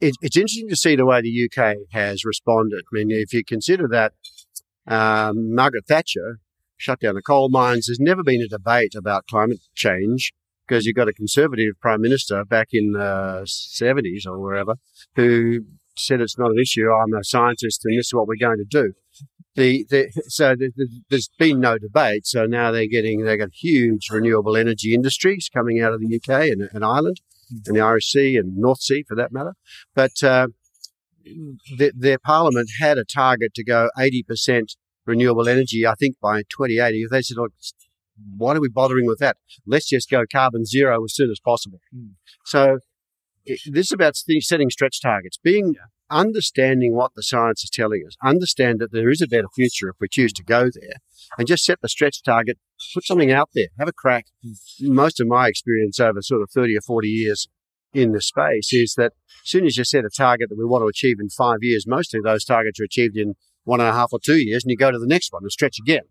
it, 0.00 0.16
it's 0.20 0.36
interesting 0.36 0.68
to 0.68 0.76
see 0.76 0.96
the 0.96 1.06
way 1.06 1.20
the 1.20 1.48
UK 1.50 1.76
has 1.92 2.24
responded. 2.24 2.84
I 2.92 2.96
mean, 2.96 3.10
if 3.10 3.32
you 3.32 3.44
consider 3.44 3.86
that 3.88 4.12
um, 4.86 5.54
Margaret 5.54 5.86
Thatcher 5.86 6.40
shut 6.76 7.00
down 7.00 7.14
the 7.14 7.22
coal 7.22 7.48
mines, 7.48 7.86
there's 7.86 8.00
never 8.00 8.22
been 8.22 8.42
a 8.42 8.48
debate 8.48 8.94
about 8.96 9.26
climate 9.28 9.60
change 9.74 10.32
because 10.66 10.86
you've 10.86 10.96
got 10.96 11.08
a 11.08 11.12
conservative 11.12 11.74
prime 11.80 12.00
minister 12.00 12.44
back 12.44 12.68
in 12.72 12.92
the 12.92 13.42
70s 13.46 14.26
or 14.26 14.38
wherever 14.40 14.76
who 15.16 15.64
said 15.96 16.20
it's 16.20 16.38
not 16.38 16.50
an 16.50 16.58
issue. 16.58 16.90
I'm 16.90 17.14
a 17.14 17.24
scientist 17.24 17.82
and 17.84 17.98
this 17.98 18.06
is 18.06 18.14
what 18.14 18.26
we're 18.26 18.36
going 18.40 18.58
to 18.58 18.64
do. 18.64 18.92
The, 19.54 19.84
the, 19.90 20.10
so 20.28 20.54
the, 20.56 20.72
the, 20.74 20.88
there's 21.10 21.28
been 21.38 21.60
no 21.60 21.76
debate. 21.76 22.26
So 22.26 22.46
now 22.46 22.70
they're 22.70 22.86
getting, 22.86 23.24
they've 23.24 23.38
got 23.38 23.50
huge 23.52 24.08
renewable 24.10 24.56
energy 24.56 24.94
industries 24.94 25.50
coming 25.52 25.80
out 25.80 25.92
of 25.92 26.00
the 26.00 26.16
UK 26.16 26.50
and, 26.50 26.68
and 26.72 26.84
Ireland 26.84 27.20
and 27.66 27.76
the 27.76 27.80
Irish 27.80 28.10
Sea 28.10 28.36
and 28.38 28.56
North 28.56 28.80
Sea 28.80 29.04
for 29.06 29.14
that 29.14 29.32
matter. 29.32 29.54
But 29.94 30.22
uh, 30.22 30.48
the, 31.24 31.92
their 31.94 32.18
parliament 32.18 32.70
had 32.80 32.96
a 32.96 33.04
target 33.04 33.52
to 33.54 33.64
go 33.64 33.90
80% 33.98 34.76
renewable 35.06 35.48
energy, 35.48 35.86
I 35.86 35.94
think, 35.94 36.16
by 36.20 36.42
2080. 36.42 37.06
They 37.10 37.22
said, 37.22 37.36
look, 37.36 37.52
why 38.36 38.54
are 38.54 38.60
we 38.60 38.68
bothering 38.68 39.06
with 39.06 39.18
that? 39.18 39.36
Let's 39.66 39.88
just 39.88 40.10
go 40.10 40.24
carbon 40.30 40.64
zero 40.64 41.04
as 41.04 41.14
soon 41.14 41.30
as 41.30 41.40
possible. 41.40 41.80
Mm. 41.94 42.10
So 42.44 42.78
this 43.46 43.86
is 43.86 43.92
about 43.92 44.14
setting 44.16 44.70
stretch 44.70 45.00
targets, 45.00 45.38
being 45.42 45.74
Yeah. 45.74 45.86
understanding 46.10 46.94
what 46.94 47.12
the 47.16 47.22
science 47.22 47.64
is 47.64 47.70
telling 47.70 48.04
us, 48.06 48.16
understand 48.22 48.78
that 48.80 48.92
there 48.92 49.08
is 49.10 49.20
a 49.22 49.26
better 49.26 49.48
future 49.54 49.88
if 49.88 49.96
we 50.00 50.08
choose 50.08 50.32
to 50.34 50.42
go 50.44 50.64
there, 50.72 50.96
and 51.38 51.46
just 51.48 51.64
set 51.64 51.80
the 51.80 51.88
stretch 51.88 52.22
target, 52.22 52.58
put 52.94 53.04
something 53.04 53.30
out 53.32 53.50
there, 53.54 53.68
have 53.78 53.88
a 53.88 53.92
crack. 53.92 54.26
Most 54.80 55.20
of 55.20 55.26
my 55.26 55.48
experience 55.48 55.98
over 56.00 56.20
sort 56.22 56.42
of 56.42 56.50
30 56.50 56.76
or 56.76 56.80
40 56.82 57.08
years 57.08 57.48
in 57.94 58.12
the 58.12 58.20
space 58.22 58.72
is 58.72 58.94
that 58.96 59.12
as 59.44 59.50
soon 59.50 59.66
as 59.66 59.76
you 59.76 59.84
set 59.84 60.04
a 60.04 60.10
target 60.10 60.48
that 60.50 60.58
we 60.58 60.64
want 60.64 60.82
to 60.82 60.86
achieve 60.88 61.16
in 61.20 61.28
five 61.28 61.58
years, 61.62 61.86
most 61.86 62.14
of 62.14 62.22
those 62.22 62.44
targets 62.44 62.78
are 62.80 62.84
achieved 62.84 63.16
in 63.16 63.34
one 63.64 63.80
and 63.80 63.88
a 63.88 63.92
half 63.92 64.12
or 64.12 64.18
two 64.18 64.38
years, 64.38 64.64
and 64.64 64.70
you 64.70 64.76
go 64.76 64.90
to 64.90 64.98
the 64.98 65.06
next 65.06 65.32
one 65.32 65.42
and 65.44 65.52
stretch 65.52 65.76
again. 65.78 66.02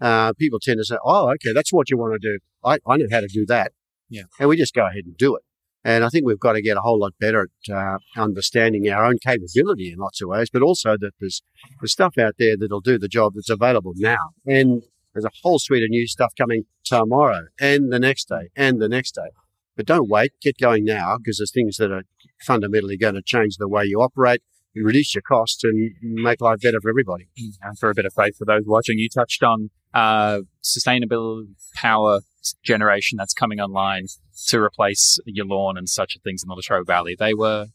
Uh, 0.00 0.32
people 0.34 0.58
tend 0.60 0.78
to 0.78 0.84
say, 0.84 0.96
"Oh, 1.04 1.30
okay, 1.32 1.52
that's 1.52 1.72
what 1.72 1.90
you 1.90 1.96
want 1.98 2.20
to 2.20 2.28
do. 2.32 2.38
I, 2.64 2.78
I 2.86 2.96
know 2.98 3.06
how 3.10 3.20
to 3.20 3.26
do 3.28 3.44
that." 3.46 3.72
Yeah. 4.10 4.22
and 4.40 4.48
we 4.48 4.56
just 4.56 4.72
go 4.74 4.86
ahead 4.86 5.04
and 5.04 5.16
do 5.18 5.36
it. 5.36 5.42
And 5.88 6.04
I 6.04 6.10
think 6.10 6.26
we've 6.26 6.38
got 6.38 6.52
to 6.52 6.60
get 6.60 6.76
a 6.76 6.82
whole 6.82 6.98
lot 6.98 7.14
better 7.18 7.48
at 7.48 7.74
uh, 7.74 7.96
understanding 8.20 8.90
our 8.90 9.06
own 9.06 9.16
capability 9.24 9.90
in 9.90 9.98
lots 9.98 10.20
of 10.20 10.28
ways, 10.28 10.50
but 10.52 10.60
also 10.60 10.98
that 11.00 11.12
there's 11.18 11.42
there's 11.80 11.92
stuff 11.92 12.18
out 12.18 12.34
there 12.38 12.58
that'll 12.58 12.82
do 12.82 12.98
the 12.98 13.08
job 13.08 13.32
that's 13.34 13.48
available 13.48 13.94
now, 13.96 14.18
and 14.44 14.82
there's 15.14 15.24
a 15.24 15.30
whole 15.42 15.58
suite 15.58 15.82
of 15.82 15.88
new 15.88 16.06
stuff 16.06 16.34
coming 16.36 16.64
tomorrow 16.84 17.46
and 17.58 17.90
the 17.90 17.98
next 17.98 18.28
day 18.28 18.50
and 18.54 18.82
the 18.82 18.88
next 18.88 19.12
day. 19.12 19.30
But 19.78 19.86
don't 19.86 20.10
wait, 20.10 20.32
get 20.42 20.58
going 20.58 20.84
now 20.84 21.16
because 21.16 21.38
there's 21.38 21.52
things 21.52 21.78
that 21.78 21.90
are 21.90 22.02
fundamentally 22.44 22.98
going 22.98 23.14
to 23.14 23.22
change 23.22 23.56
the 23.56 23.66
way 23.66 23.86
you 23.86 24.02
operate, 24.02 24.42
reduce 24.76 25.14
your 25.14 25.22
costs, 25.22 25.64
and 25.64 25.94
make 26.02 26.42
life 26.42 26.60
better 26.62 26.82
for 26.82 26.90
everybody. 26.90 27.28
And 27.62 27.78
for 27.78 27.88
a 27.88 27.94
bit 27.94 28.04
of 28.04 28.12
faith 28.12 28.36
for 28.36 28.44
those 28.44 28.64
watching, 28.66 28.98
you 28.98 29.08
touched 29.08 29.42
on 29.42 29.70
uh, 29.94 30.40
sustainable 30.60 31.46
power 31.76 32.20
generation 32.62 33.16
that's 33.16 33.34
coming 33.34 33.60
online 33.60 34.06
to 34.46 34.60
replace 34.60 35.18
Yallourn 35.26 35.76
and 35.76 35.88
such 35.88 36.16
things 36.22 36.42
in 36.42 36.48
the 36.48 36.54
Latrobe 36.54 36.86
Valley. 36.86 37.16
They 37.18 37.34
were 37.34 37.66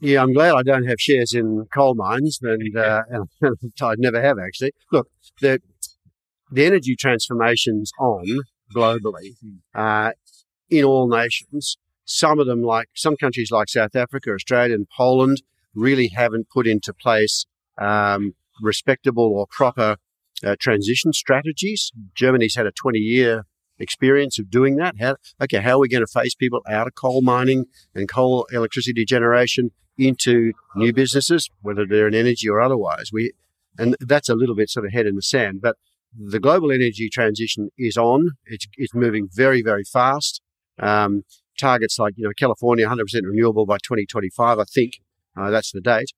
Yeah, 0.00 0.22
I'm 0.22 0.32
glad 0.32 0.54
I 0.54 0.62
don't 0.62 0.86
have 0.86 1.00
shares 1.00 1.32
in 1.32 1.66
coal 1.72 1.94
mines, 1.94 2.38
and, 2.42 2.76
uh, 2.76 3.02
and 3.40 3.72
I 3.80 3.94
never 3.98 4.20
have 4.20 4.38
actually. 4.38 4.72
Look, 4.92 5.08
the 5.40 5.60
the 6.50 6.66
energy 6.66 6.94
transformations 6.96 7.90
on 7.98 8.40
globally 8.74 9.34
uh, 9.74 10.12
in 10.70 10.84
all 10.84 11.08
nations. 11.08 11.76
Some 12.04 12.38
of 12.38 12.46
them, 12.46 12.62
like 12.62 12.88
some 12.94 13.16
countries 13.16 13.50
like 13.50 13.68
South 13.68 13.96
Africa, 13.96 14.32
Australia, 14.32 14.74
and 14.74 14.86
Poland, 14.94 15.42
really 15.74 16.08
haven't 16.08 16.48
put 16.50 16.66
into 16.66 16.92
place 16.92 17.46
um, 17.78 18.34
respectable 18.60 19.32
or 19.34 19.46
proper 19.46 19.96
uh, 20.44 20.56
transition 20.60 21.12
strategies. 21.12 21.92
Germany's 22.14 22.56
had 22.56 22.66
a 22.66 22.72
20 22.72 22.98
year 22.98 23.46
experience 23.78 24.38
of 24.38 24.50
doing 24.50 24.76
that. 24.76 24.96
How, 24.98 25.16
okay, 25.40 25.58
how 25.58 25.72
are 25.72 25.80
we 25.80 25.88
going 25.88 26.04
to 26.04 26.12
phase 26.12 26.34
people 26.34 26.60
out 26.68 26.86
of 26.86 26.94
coal 26.94 27.22
mining 27.22 27.66
and 27.94 28.08
coal 28.08 28.46
electricity 28.52 29.04
generation 29.04 29.70
into 29.96 30.52
new 30.76 30.92
businesses, 30.92 31.50
whether 31.62 31.86
they're 31.86 32.08
in 32.08 32.14
energy 32.14 32.48
or 32.48 32.60
otherwise? 32.60 33.10
We, 33.12 33.32
and 33.78 33.96
that's 34.00 34.28
a 34.28 34.34
little 34.34 34.54
bit 34.54 34.70
sort 34.70 34.86
of 34.86 34.92
head 34.92 35.06
in 35.06 35.16
the 35.16 35.22
sand, 35.22 35.60
but 35.60 35.76
the 36.16 36.40
global 36.40 36.70
energy 36.70 37.08
transition 37.08 37.70
is 37.76 37.96
on. 37.96 38.30
It's, 38.46 38.66
it's 38.76 38.94
moving 38.94 39.28
very, 39.32 39.62
very 39.62 39.84
fast. 39.84 40.40
Um, 40.78 41.24
targets 41.58 41.98
like, 41.98 42.14
you 42.16 42.24
know, 42.24 42.32
California, 42.36 42.86
100% 42.86 42.98
renewable 43.24 43.66
by 43.66 43.78
2025, 43.78 44.58
I 44.58 44.64
think. 44.64 44.94
Uh, 45.36 45.50
that's 45.50 45.72
the 45.72 45.80
date. 45.80 46.12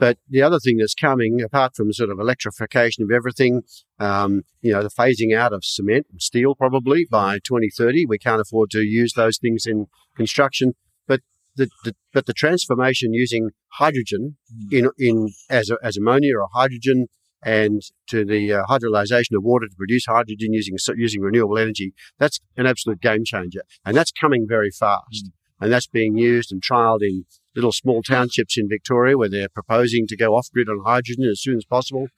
But 0.00 0.16
the 0.30 0.40
other 0.40 0.58
thing 0.58 0.78
that's 0.78 0.94
coming, 0.94 1.42
apart 1.42 1.76
from 1.76 1.92
sort 1.92 2.08
of 2.08 2.18
electrification 2.18 3.04
of 3.04 3.10
everything, 3.10 3.64
um, 3.98 4.44
you 4.62 4.72
know, 4.72 4.82
the 4.82 4.88
phasing 4.88 5.36
out 5.36 5.52
of 5.52 5.62
cement 5.62 6.06
and 6.10 6.22
steel 6.22 6.54
probably 6.54 7.06
by 7.08 7.34
2030. 7.44 8.06
We 8.06 8.18
can't 8.18 8.40
afford 8.40 8.70
to 8.70 8.80
use 8.80 9.12
those 9.12 9.36
things 9.36 9.66
in 9.66 9.88
construction. 10.16 10.72
But 11.06 11.20
the, 11.54 11.68
the 11.84 11.94
but 12.14 12.24
the 12.24 12.32
transformation 12.32 13.12
using 13.12 13.50
hydrogen 13.74 14.38
in 14.72 14.88
in 14.98 15.34
as 15.50 15.68
a, 15.68 15.76
as 15.84 15.98
ammonia 15.98 16.38
or 16.38 16.48
hydrogen 16.50 17.08
and 17.42 17.82
to 18.08 18.24
the 18.24 18.54
uh, 18.54 18.64
hydrolyzation 18.70 19.36
of 19.36 19.42
water 19.42 19.66
to 19.66 19.76
produce 19.76 20.06
hydrogen 20.06 20.54
using 20.54 20.76
using 20.96 21.20
renewable 21.20 21.58
energy, 21.58 21.92
that's 22.18 22.40
an 22.56 22.64
absolute 22.64 23.02
game 23.02 23.24
changer, 23.26 23.64
and 23.84 23.94
that's 23.94 24.12
coming 24.12 24.46
very 24.48 24.70
fast. 24.70 25.30
And 25.62 25.70
that's 25.70 25.86
being 25.86 26.16
used 26.16 26.52
and 26.52 26.62
trialed 26.62 27.02
in 27.02 27.26
little 27.54 27.72
small 27.72 28.02
townships 28.02 28.56
in 28.56 28.68
Victoria 28.68 29.16
where 29.16 29.28
they're 29.28 29.48
proposing 29.48 30.06
to 30.06 30.16
go 30.16 30.34
off 30.34 30.48
grid 30.52 30.68
on 30.68 30.80
hydrogen 30.84 31.24
as 31.24 31.40
soon 31.40 31.56
as 31.56 31.64
possible, 31.64 32.08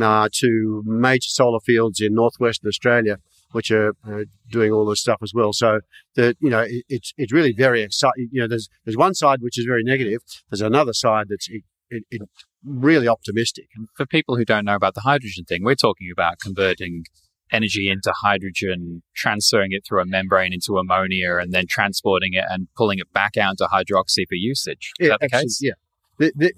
uh, 0.00 0.28
to 0.32 0.82
major 0.86 1.28
solar 1.28 1.60
fields 1.60 2.00
in 2.00 2.14
northwestern 2.14 2.68
Australia, 2.68 3.18
which 3.52 3.70
are 3.70 3.94
uh, 4.08 4.24
doing 4.50 4.72
all 4.72 4.84
this 4.86 5.00
stuff 5.00 5.18
as 5.22 5.32
well. 5.34 5.52
So 5.52 5.80
that 6.16 6.36
you 6.40 6.50
know, 6.50 6.60
it, 6.60 6.84
it's 6.88 7.12
it's 7.16 7.32
really 7.32 7.52
very 7.52 7.82
exciting. 7.82 8.28
You 8.32 8.42
know, 8.42 8.48
there's 8.48 8.68
there's 8.84 8.96
one 8.96 9.14
side 9.14 9.40
which 9.42 9.58
is 9.58 9.64
very 9.64 9.82
negative. 9.84 10.20
There's 10.50 10.60
another 10.60 10.92
side 10.92 11.26
that's 11.28 11.48
it, 11.48 11.62
it, 12.10 12.22
really 12.64 13.08
optimistic. 13.08 13.66
And 13.74 13.88
for 13.96 14.06
people 14.06 14.36
who 14.36 14.44
don't 14.44 14.64
know 14.64 14.74
about 14.74 14.94
the 14.94 15.00
hydrogen 15.02 15.44
thing, 15.44 15.64
we're 15.64 15.74
talking 15.74 16.08
about 16.12 16.38
converting 16.40 17.04
energy 17.52 17.90
into 17.90 18.12
hydrogen, 18.22 19.02
transferring 19.14 19.72
it 19.72 19.84
through 19.86 20.00
a 20.00 20.06
membrane 20.06 20.52
into 20.52 20.78
ammonia, 20.78 21.36
and 21.36 21.52
then 21.52 21.66
transporting 21.66 22.34
it 22.34 22.44
and 22.48 22.68
pulling 22.76 22.98
it 22.98 23.12
back 23.12 23.36
out 23.36 23.52
into 23.52 23.64
hydroxy 23.64 24.26
for 24.28 24.34
usage. 24.34 24.92
Is 24.98 25.08
that 25.08 25.20
the 25.20 25.24
absolutely, 25.26 25.46
case? 25.46 25.60
Yeah. 25.62 25.72
The, 26.18 26.32
the, 26.36 26.52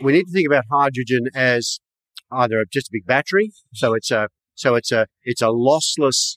we 0.00 0.12
need 0.12 0.24
to 0.24 0.32
think 0.32 0.46
about 0.46 0.64
hydrogen 0.70 1.28
as 1.34 1.80
either 2.30 2.64
just 2.70 2.88
a 2.88 2.90
big 2.92 3.06
battery, 3.06 3.52
so 3.72 3.94
it's 3.94 4.10
a 4.10 4.28
so 4.54 4.74
it's 4.74 4.92
a 4.92 5.06
it's 5.22 5.42
a 5.42 5.46
lossless 5.46 6.36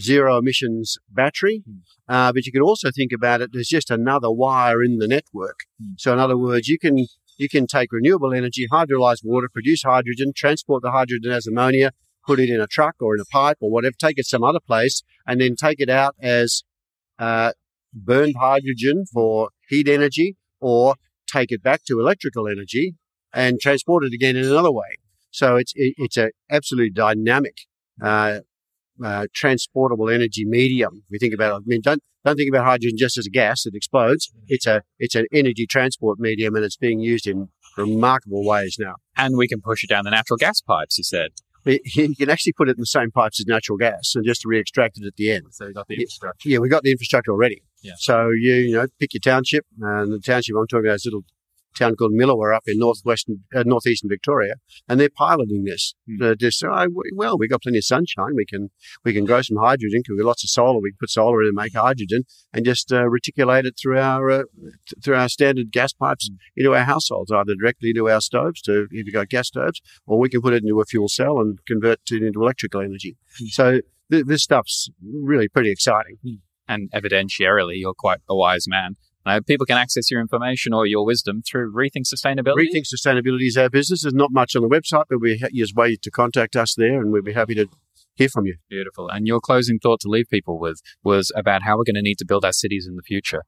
zero 0.00 0.38
emissions 0.38 0.96
battery, 1.10 1.62
uh, 2.08 2.32
but 2.32 2.46
you 2.46 2.52
can 2.52 2.62
also 2.62 2.90
think 2.90 3.12
about 3.12 3.40
it 3.40 3.50
as 3.58 3.68
just 3.68 3.90
another 3.90 4.30
wire 4.30 4.82
in 4.82 4.98
the 4.98 5.08
network. 5.08 5.60
So 5.96 6.12
in 6.12 6.18
other 6.18 6.36
words, 6.36 6.68
you 6.68 6.78
can 6.78 7.06
you 7.36 7.48
can 7.48 7.66
take 7.66 7.92
renewable 7.92 8.34
energy, 8.34 8.66
hydrolyze 8.70 9.20
water, 9.22 9.48
produce 9.52 9.82
hydrogen, 9.82 10.32
transport 10.34 10.82
the 10.82 10.90
hydrogen 10.90 11.30
as 11.30 11.46
ammonia, 11.46 11.92
put 12.28 12.38
it 12.38 12.50
in 12.50 12.60
a 12.60 12.66
truck 12.66 12.96
or 13.00 13.14
in 13.14 13.20
a 13.20 13.24
pipe 13.24 13.56
or 13.60 13.70
whatever, 13.70 13.94
take 13.98 14.18
it 14.18 14.26
some 14.26 14.44
other 14.44 14.60
place, 14.60 15.02
and 15.26 15.40
then 15.40 15.56
take 15.56 15.80
it 15.80 15.88
out 15.88 16.14
as 16.20 16.62
uh, 17.18 17.52
burned 17.92 18.36
hydrogen 18.38 19.04
for 19.12 19.48
heat 19.68 19.88
energy, 19.88 20.36
or 20.60 20.94
take 21.26 21.50
it 21.50 21.62
back 21.62 21.80
to 21.86 21.98
electrical 21.98 22.46
energy 22.46 22.94
and 23.32 23.60
transport 23.60 24.04
it 24.04 24.12
again 24.12 24.36
in 24.36 24.44
another 24.44 24.70
way. 24.70 24.92
So 25.30 25.56
it's 25.56 25.72
it, 25.74 25.94
it's 25.96 26.16
a 26.16 26.30
absolutely 26.50 26.90
dynamic 26.90 27.56
uh, 28.02 28.40
uh, 29.04 29.26
transportable 29.34 30.08
energy 30.10 30.44
medium. 30.44 31.04
We 31.10 31.18
think 31.18 31.34
about. 31.34 31.52
I 31.54 31.58
mean, 31.64 31.80
don't 31.82 32.02
don't 32.24 32.36
think 32.36 32.50
about 32.50 32.66
hydrogen 32.66 32.98
just 32.98 33.16
as 33.16 33.26
a 33.26 33.30
gas 33.30 33.62
that 33.64 33.74
explodes. 33.74 34.30
It's 34.48 34.66
a 34.66 34.82
it's 34.98 35.14
an 35.14 35.26
energy 35.32 35.66
transport 35.66 36.18
medium, 36.18 36.54
and 36.56 36.64
it's 36.64 36.76
being 36.76 37.00
used 37.00 37.26
in 37.26 37.48
remarkable 37.76 38.44
ways 38.44 38.76
now. 38.78 38.96
And 39.16 39.36
we 39.36 39.48
can 39.48 39.60
push 39.60 39.82
it 39.84 39.90
down 39.90 40.04
the 40.04 40.10
natural 40.10 40.36
gas 40.36 40.60
pipes. 40.60 40.98
You 40.98 41.04
said 41.04 41.30
you 41.64 42.14
can 42.16 42.30
actually 42.30 42.52
put 42.52 42.68
it 42.68 42.72
in 42.72 42.80
the 42.80 42.86
same 42.86 43.10
pipes 43.10 43.40
as 43.40 43.46
natural 43.46 43.78
gas 43.78 44.14
and 44.14 44.24
just 44.24 44.44
re-extract 44.44 44.98
it 44.98 45.06
at 45.06 45.16
the 45.16 45.30
end. 45.30 45.46
So 45.50 45.66
you 45.66 45.74
got 45.74 45.88
the 45.88 45.94
infrastructure. 45.94 46.48
Yeah, 46.48 46.58
we 46.58 46.68
got 46.68 46.82
the 46.82 46.90
infrastructure 46.90 47.32
already. 47.32 47.62
Yeah. 47.82 47.92
So 47.98 48.30
you 48.30 48.54
you 48.54 48.72
know 48.74 48.86
pick 48.98 49.14
your 49.14 49.20
township, 49.20 49.64
and 49.80 50.12
the 50.12 50.20
township 50.20 50.56
I'm 50.56 50.66
talking 50.66 50.86
about 50.86 50.96
is 50.96 51.04
little 51.04 51.24
town 51.78 51.94
called 51.96 52.12
Milawa 52.12 52.56
up 52.56 52.64
in 52.66 52.78
northwestern, 52.78 53.44
uh, 53.54 53.62
northeastern 53.64 54.08
Victoria, 54.08 54.54
and 54.88 54.98
they're 54.98 55.08
piloting 55.08 55.64
this. 55.64 55.94
Hmm. 56.06 56.22
Uh, 56.22 56.34
just 56.34 56.62
oh, 56.64 56.86
well, 57.14 57.38
we've 57.38 57.50
got 57.50 57.62
plenty 57.62 57.78
of 57.78 57.84
sunshine. 57.84 58.34
We 58.34 58.46
can 58.46 58.70
we 59.04 59.12
can 59.12 59.24
grow 59.24 59.42
some 59.42 59.56
hydrogen 59.56 60.00
because 60.00 60.12
we've 60.12 60.20
got 60.20 60.28
lots 60.28 60.44
of 60.44 60.50
solar. 60.50 60.80
We 60.80 60.90
can 60.90 60.98
put 61.00 61.10
solar 61.10 61.42
in 61.42 61.48
and 61.48 61.56
make 61.56 61.74
hydrogen, 61.74 62.24
and 62.52 62.64
just 62.64 62.92
uh, 62.92 63.08
reticulate 63.08 63.66
it 63.66 63.74
through 63.80 63.98
our 63.98 64.30
uh, 64.30 64.42
th- 64.60 65.02
through 65.02 65.16
our 65.16 65.28
standard 65.28 65.70
gas 65.72 65.92
pipes 65.92 66.30
into 66.56 66.74
our 66.74 66.84
households, 66.84 67.30
either 67.30 67.54
directly 67.60 67.90
into 67.90 68.08
our 68.08 68.20
stoves, 68.20 68.60
to 68.62 68.88
if 68.90 69.06
you've 69.06 69.14
got 69.14 69.28
gas 69.28 69.48
stoves, 69.48 69.80
or 70.06 70.18
we 70.18 70.28
can 70.28 70.40
put 70.40 70.52
it 70.52 70.62
into 70.62 70.80
a 70.80 70.84
fuel 70.84 71.08
cell 71.08 71.38
and 71.38 71.58
convert 71.66 72.00
it 72.10 72.22
into 72.22 72.42
electrical 72.42 72.80
energy. 72.80 73.16
Hmm. 73.38 73.46
So 73.46 73.80
th- 74.10 74.26
this 74.26 74.42
stuff's 74.42 74.90
really 75.02 75.48
pretty 75.48 75.70
exciting. 75.70 76.18
And 76.70 76.90
evidentiarily, 76.92 77.76
you're 77.76 77.94
quite 77.94 78.20
a 78.28 78.36
wise 78.36 78.66
man. 78.68 78.96
Uh, 79.26 79.40
people 79.46 79.66
can 79.66 79.76
access 79.76 80.10
your 80.10 80.20
information 80.20 80.72
or 80.72 80.86
your 80.86 81.04
wisdom 81.04 81.42
through 81.42 81.72
Rethink 81.72 82.04
Sustainability. 82.06 82.66
Rethink 82.66 82.84
Sustainability 82.86 83.46
is 83.46 83.56
our 83.56 83.68
business. 83.68 84.02
There's 84.02 84.14
not 84.14 84.32
much 84.32 84.56
on 84.56 84.62
the 84.62 84.68
website, 84.68 85.04
but 85.10 85.20
we 85.20 85.38
ha- 85.38 85.48
there's 85.52 85.74
way 85.74 85.96
to 85.96 86.10
contact 86.10 86.56
us 86.56 86.74
there, 86.74 87.00
and 87.00 87.12
we'd 87.12 87.24
be 87.24 87.34
happy 87.34 87.54
to 87.56 87.66
hear 88.14 88.28
from 88.28 88.46
you. 88.46 88.56
Beautiful. 88.68 89.08
And 89.08 89.26
your 89.26 89.40
closing 89.40 89.78
thought 89.78 90.00
to 90.00 90.08
leave 90.08 90.26
people 90.30 90.58
with 90.58 90.80
was 91.02 91.32
about 91.36 91.62
how 91.62 91.76
we're 91.76 91.84
going 91.84 91.94
to 91.94 92.02
need 92.02 92.18
to 92.18 92.26
build 92.26 92.44
our 92.44 92.52
cities 92.52 92.86
in 92.88 92.96
the 92.96 93.02
future 93.02 93.44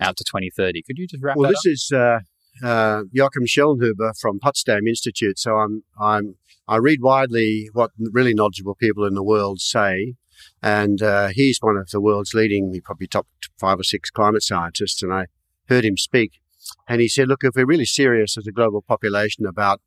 out 0.00 0.16
to 0.16 0.24
2030. 0.24 0.82
Could 0.82 0.98
you 0.98 1.06
just 1.06 1.22
wrap 1.22 1.36
up? 1.36 1.40
Well, 1.40 1.50
this 1.50 1.66
is 1.66 1.90
uh, 1.94 2.20
uh, 2.62 3.02
Joachim 3.12 3.46
Schellnhuber 3.46 4.12
from 4.20 4.38
Potsdam 4.38 4.86
Institute. 4.86 5.38
So 5.38 5.56
I'm 5.56 5.84
I'm 6.00 6.36
I 6.68 6.76
read 6.76 7.00
widely 7.02 7.68
what 7.72 7.90
really 7.98 8.34
knowledgeable 8.34 8.74
people 8.74 9.04
in 9.04 9.14
the 9.14 9.22
world 9.22 9.60
say, 9.60 10.14
and 10.62 11.02
uh, 11.02 11.28
he's 11.28 11.58
one 11.60 11.76
of 11.76 11.90
the 11.90 12.00
world's 12.00 12.34
leading, 12.34 12.78
probably 12.84 13.06
top 13.06 13.26
five 13.58 13.78
or 13.78 13.84
six 13.84 14.10
climate 14.10 14.42
scientists. 14.42 15.02
And 15.02 15.12
I 15.12 15.26
heard 15.68 15.84
him 15.84 15.96
speak, 15.96 16.40
and 16.88 17.00
he 17.00 17.08
said, 17.08 17.28
"Look, 17.28 17.44
if 17.44 17.54
we're 17.54 17.66
really 17.66 17.84
serious 17.84 18.36
as 18.36 18.46
a 18.46 18.52
global 18.52 18.82
population 18.82 19.46
about 19.46 19.80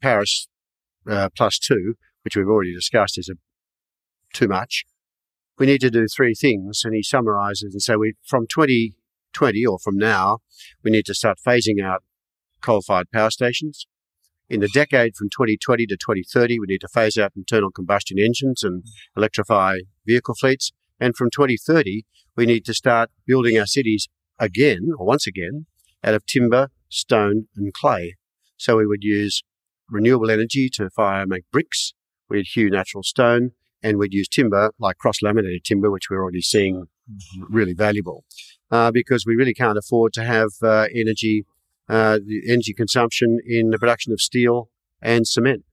Paris 0.00 0.48
uh, 1.08 1.28
plus 1.36 1.58
two, 1.58 1.94
which 2.22 2.36
we've 2.36 2.46
already 2.46 2.74
discussed 2.74 3.18
is 3.18 3.28
a, 3.28 3.34
too 4.32 4.48
much, 4.48 4.84
we 5.58 5.66
need 5.66 5.80
to 5.80 5.90
do 5.90 6.06
three 6.06 6.34
things." 6.34 6.82
And 6.84 6.94
he 6.94 7.02
summarizes 7.02 7.74
and 7.74 7.82
say, 7.82 7.96
"We 7.96 8.14
from 8.26 8.46
2020 8.46 9.66
or 9.66 9.78
from 9.78 9.96
now, 9.96 10.38
we 10.82 10.90
need 10.90 11.06
to 11.06 11.14
start 11.14 11.38
phasing 11.44 11.82
out 11.82 12.02
coal-fired 12.60 13.10
power 13.10 13.30
stations." 13.30 13.86
In 14.50 14.60
the 14.60 14.68
decade 14.68 15.14
from 15.14 15.28
2020 15.28 15.86
to 15.86 15.96
2030, 15.96 16.58
we 16.58 16.66
need 16.66 16.80
to 16.80 16.88
phase 16.88 17.18
out 17.18 17.32
internal 17.36 17.70
combustion 17.70 18.18
engines 18.18 18.62
and 18.62 18.82
electrify 19.14 19.80
vehicle 20.06 20.34
fleets. 20.34 20.72
And 20.98 21.14
from 21.14 21.28
2030, 21.30 22.04
we 22.34 22.46
need 22.46 22.64
to 22.64 22.72
start 22.72 23.10
building 23.26 23.58
our 23.58 23.66
cities 23.66 24.08
again, 24.38 24.88
or 24.98 25.04
once 25.04 25.26
again, 25.26 25.66
out 26.02 26.14
of 26.14 26.24
timber, 26.24 26.70
stone, 26.88 27.48
and 27.56 27.74
clay. 27.74 28.16
So 28.56 28.78
we 28.78 28.86
would 28.86 29.02
use 29.02 29.42
renewable 29.90 30.30
energy 30.30 30.70
to 30.74 30.88
fire 30.90 31.26
make 31.26 31.44
bricks. 31.52 31.92
We'd 32.30 32.46
hew 32.54 32.70
natural 32.70 33.02
stone, 33.02 33.50
and 33.82 33.98
we'd 33.98 34.14
use 34.14 34.28
timber 34.28 34.72
like 34.78 34.96
cross-laminated 34.96 35.64
timber, 35.64 35.90
which 35.90 36.08
we're 36.08 36.22
already 36.22 36.40
seeing 36.40 36.86
really 37.50 37.74
valuable, 37.74 38.24
uh, 38.70 38.90
because 38.92 39.26
we 39.26 39.34
really 39.34 39.54
can't 39.54 39.78
afford 39.78 40.14
to 40.14 40.24
have 40.24 40.50
uh, 40.62 40.86
energy, 40.94 41.44
uh, 41.88 42.18
the 42.24 42.42
energy 42.48 42.74
consumption 42.74 43.38
in 43.46 43.70
the 43.70 43.78
production 43.78 44.12
of 44.12 44.20
steel 44.20 44.70
and 45.00 45.26
cement. 45.26 45.64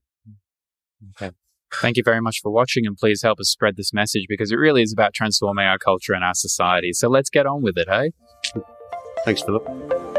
Okay. 1.10 1.34
Thank 1.74 1.96
you 1.96 2.02
very 2.04 2.20
much 2.20 2.40
for 2.42 2.50
watching 2.50 2.86
and 2.86 2.96
please 2.96 3.22
help 3.22 3.40
us 3.40 3.48
spread 3.48 3.76
this 3.76 3.92
message 3.92 4.26
because 4.28 4.52
it 4.52 4.56
really 4.56 4.82
is 4.82 4.92
about 4.92 5.12
transforming 5.12 5.66
our 5.66 5.78
culture 5.78 6.14
and 6.14 6.24
our 6.24 6.34
society. 6.34 6.92
So 6.92 7.08
let's 7.08 7.28
get 7.28 7.46
on 7.46 7.62
with 7.62 7.76
it, 7.76 7.88
hey? 7.88 8.12
Thanks, 9.24 9.42
Philip. 9.42 10.15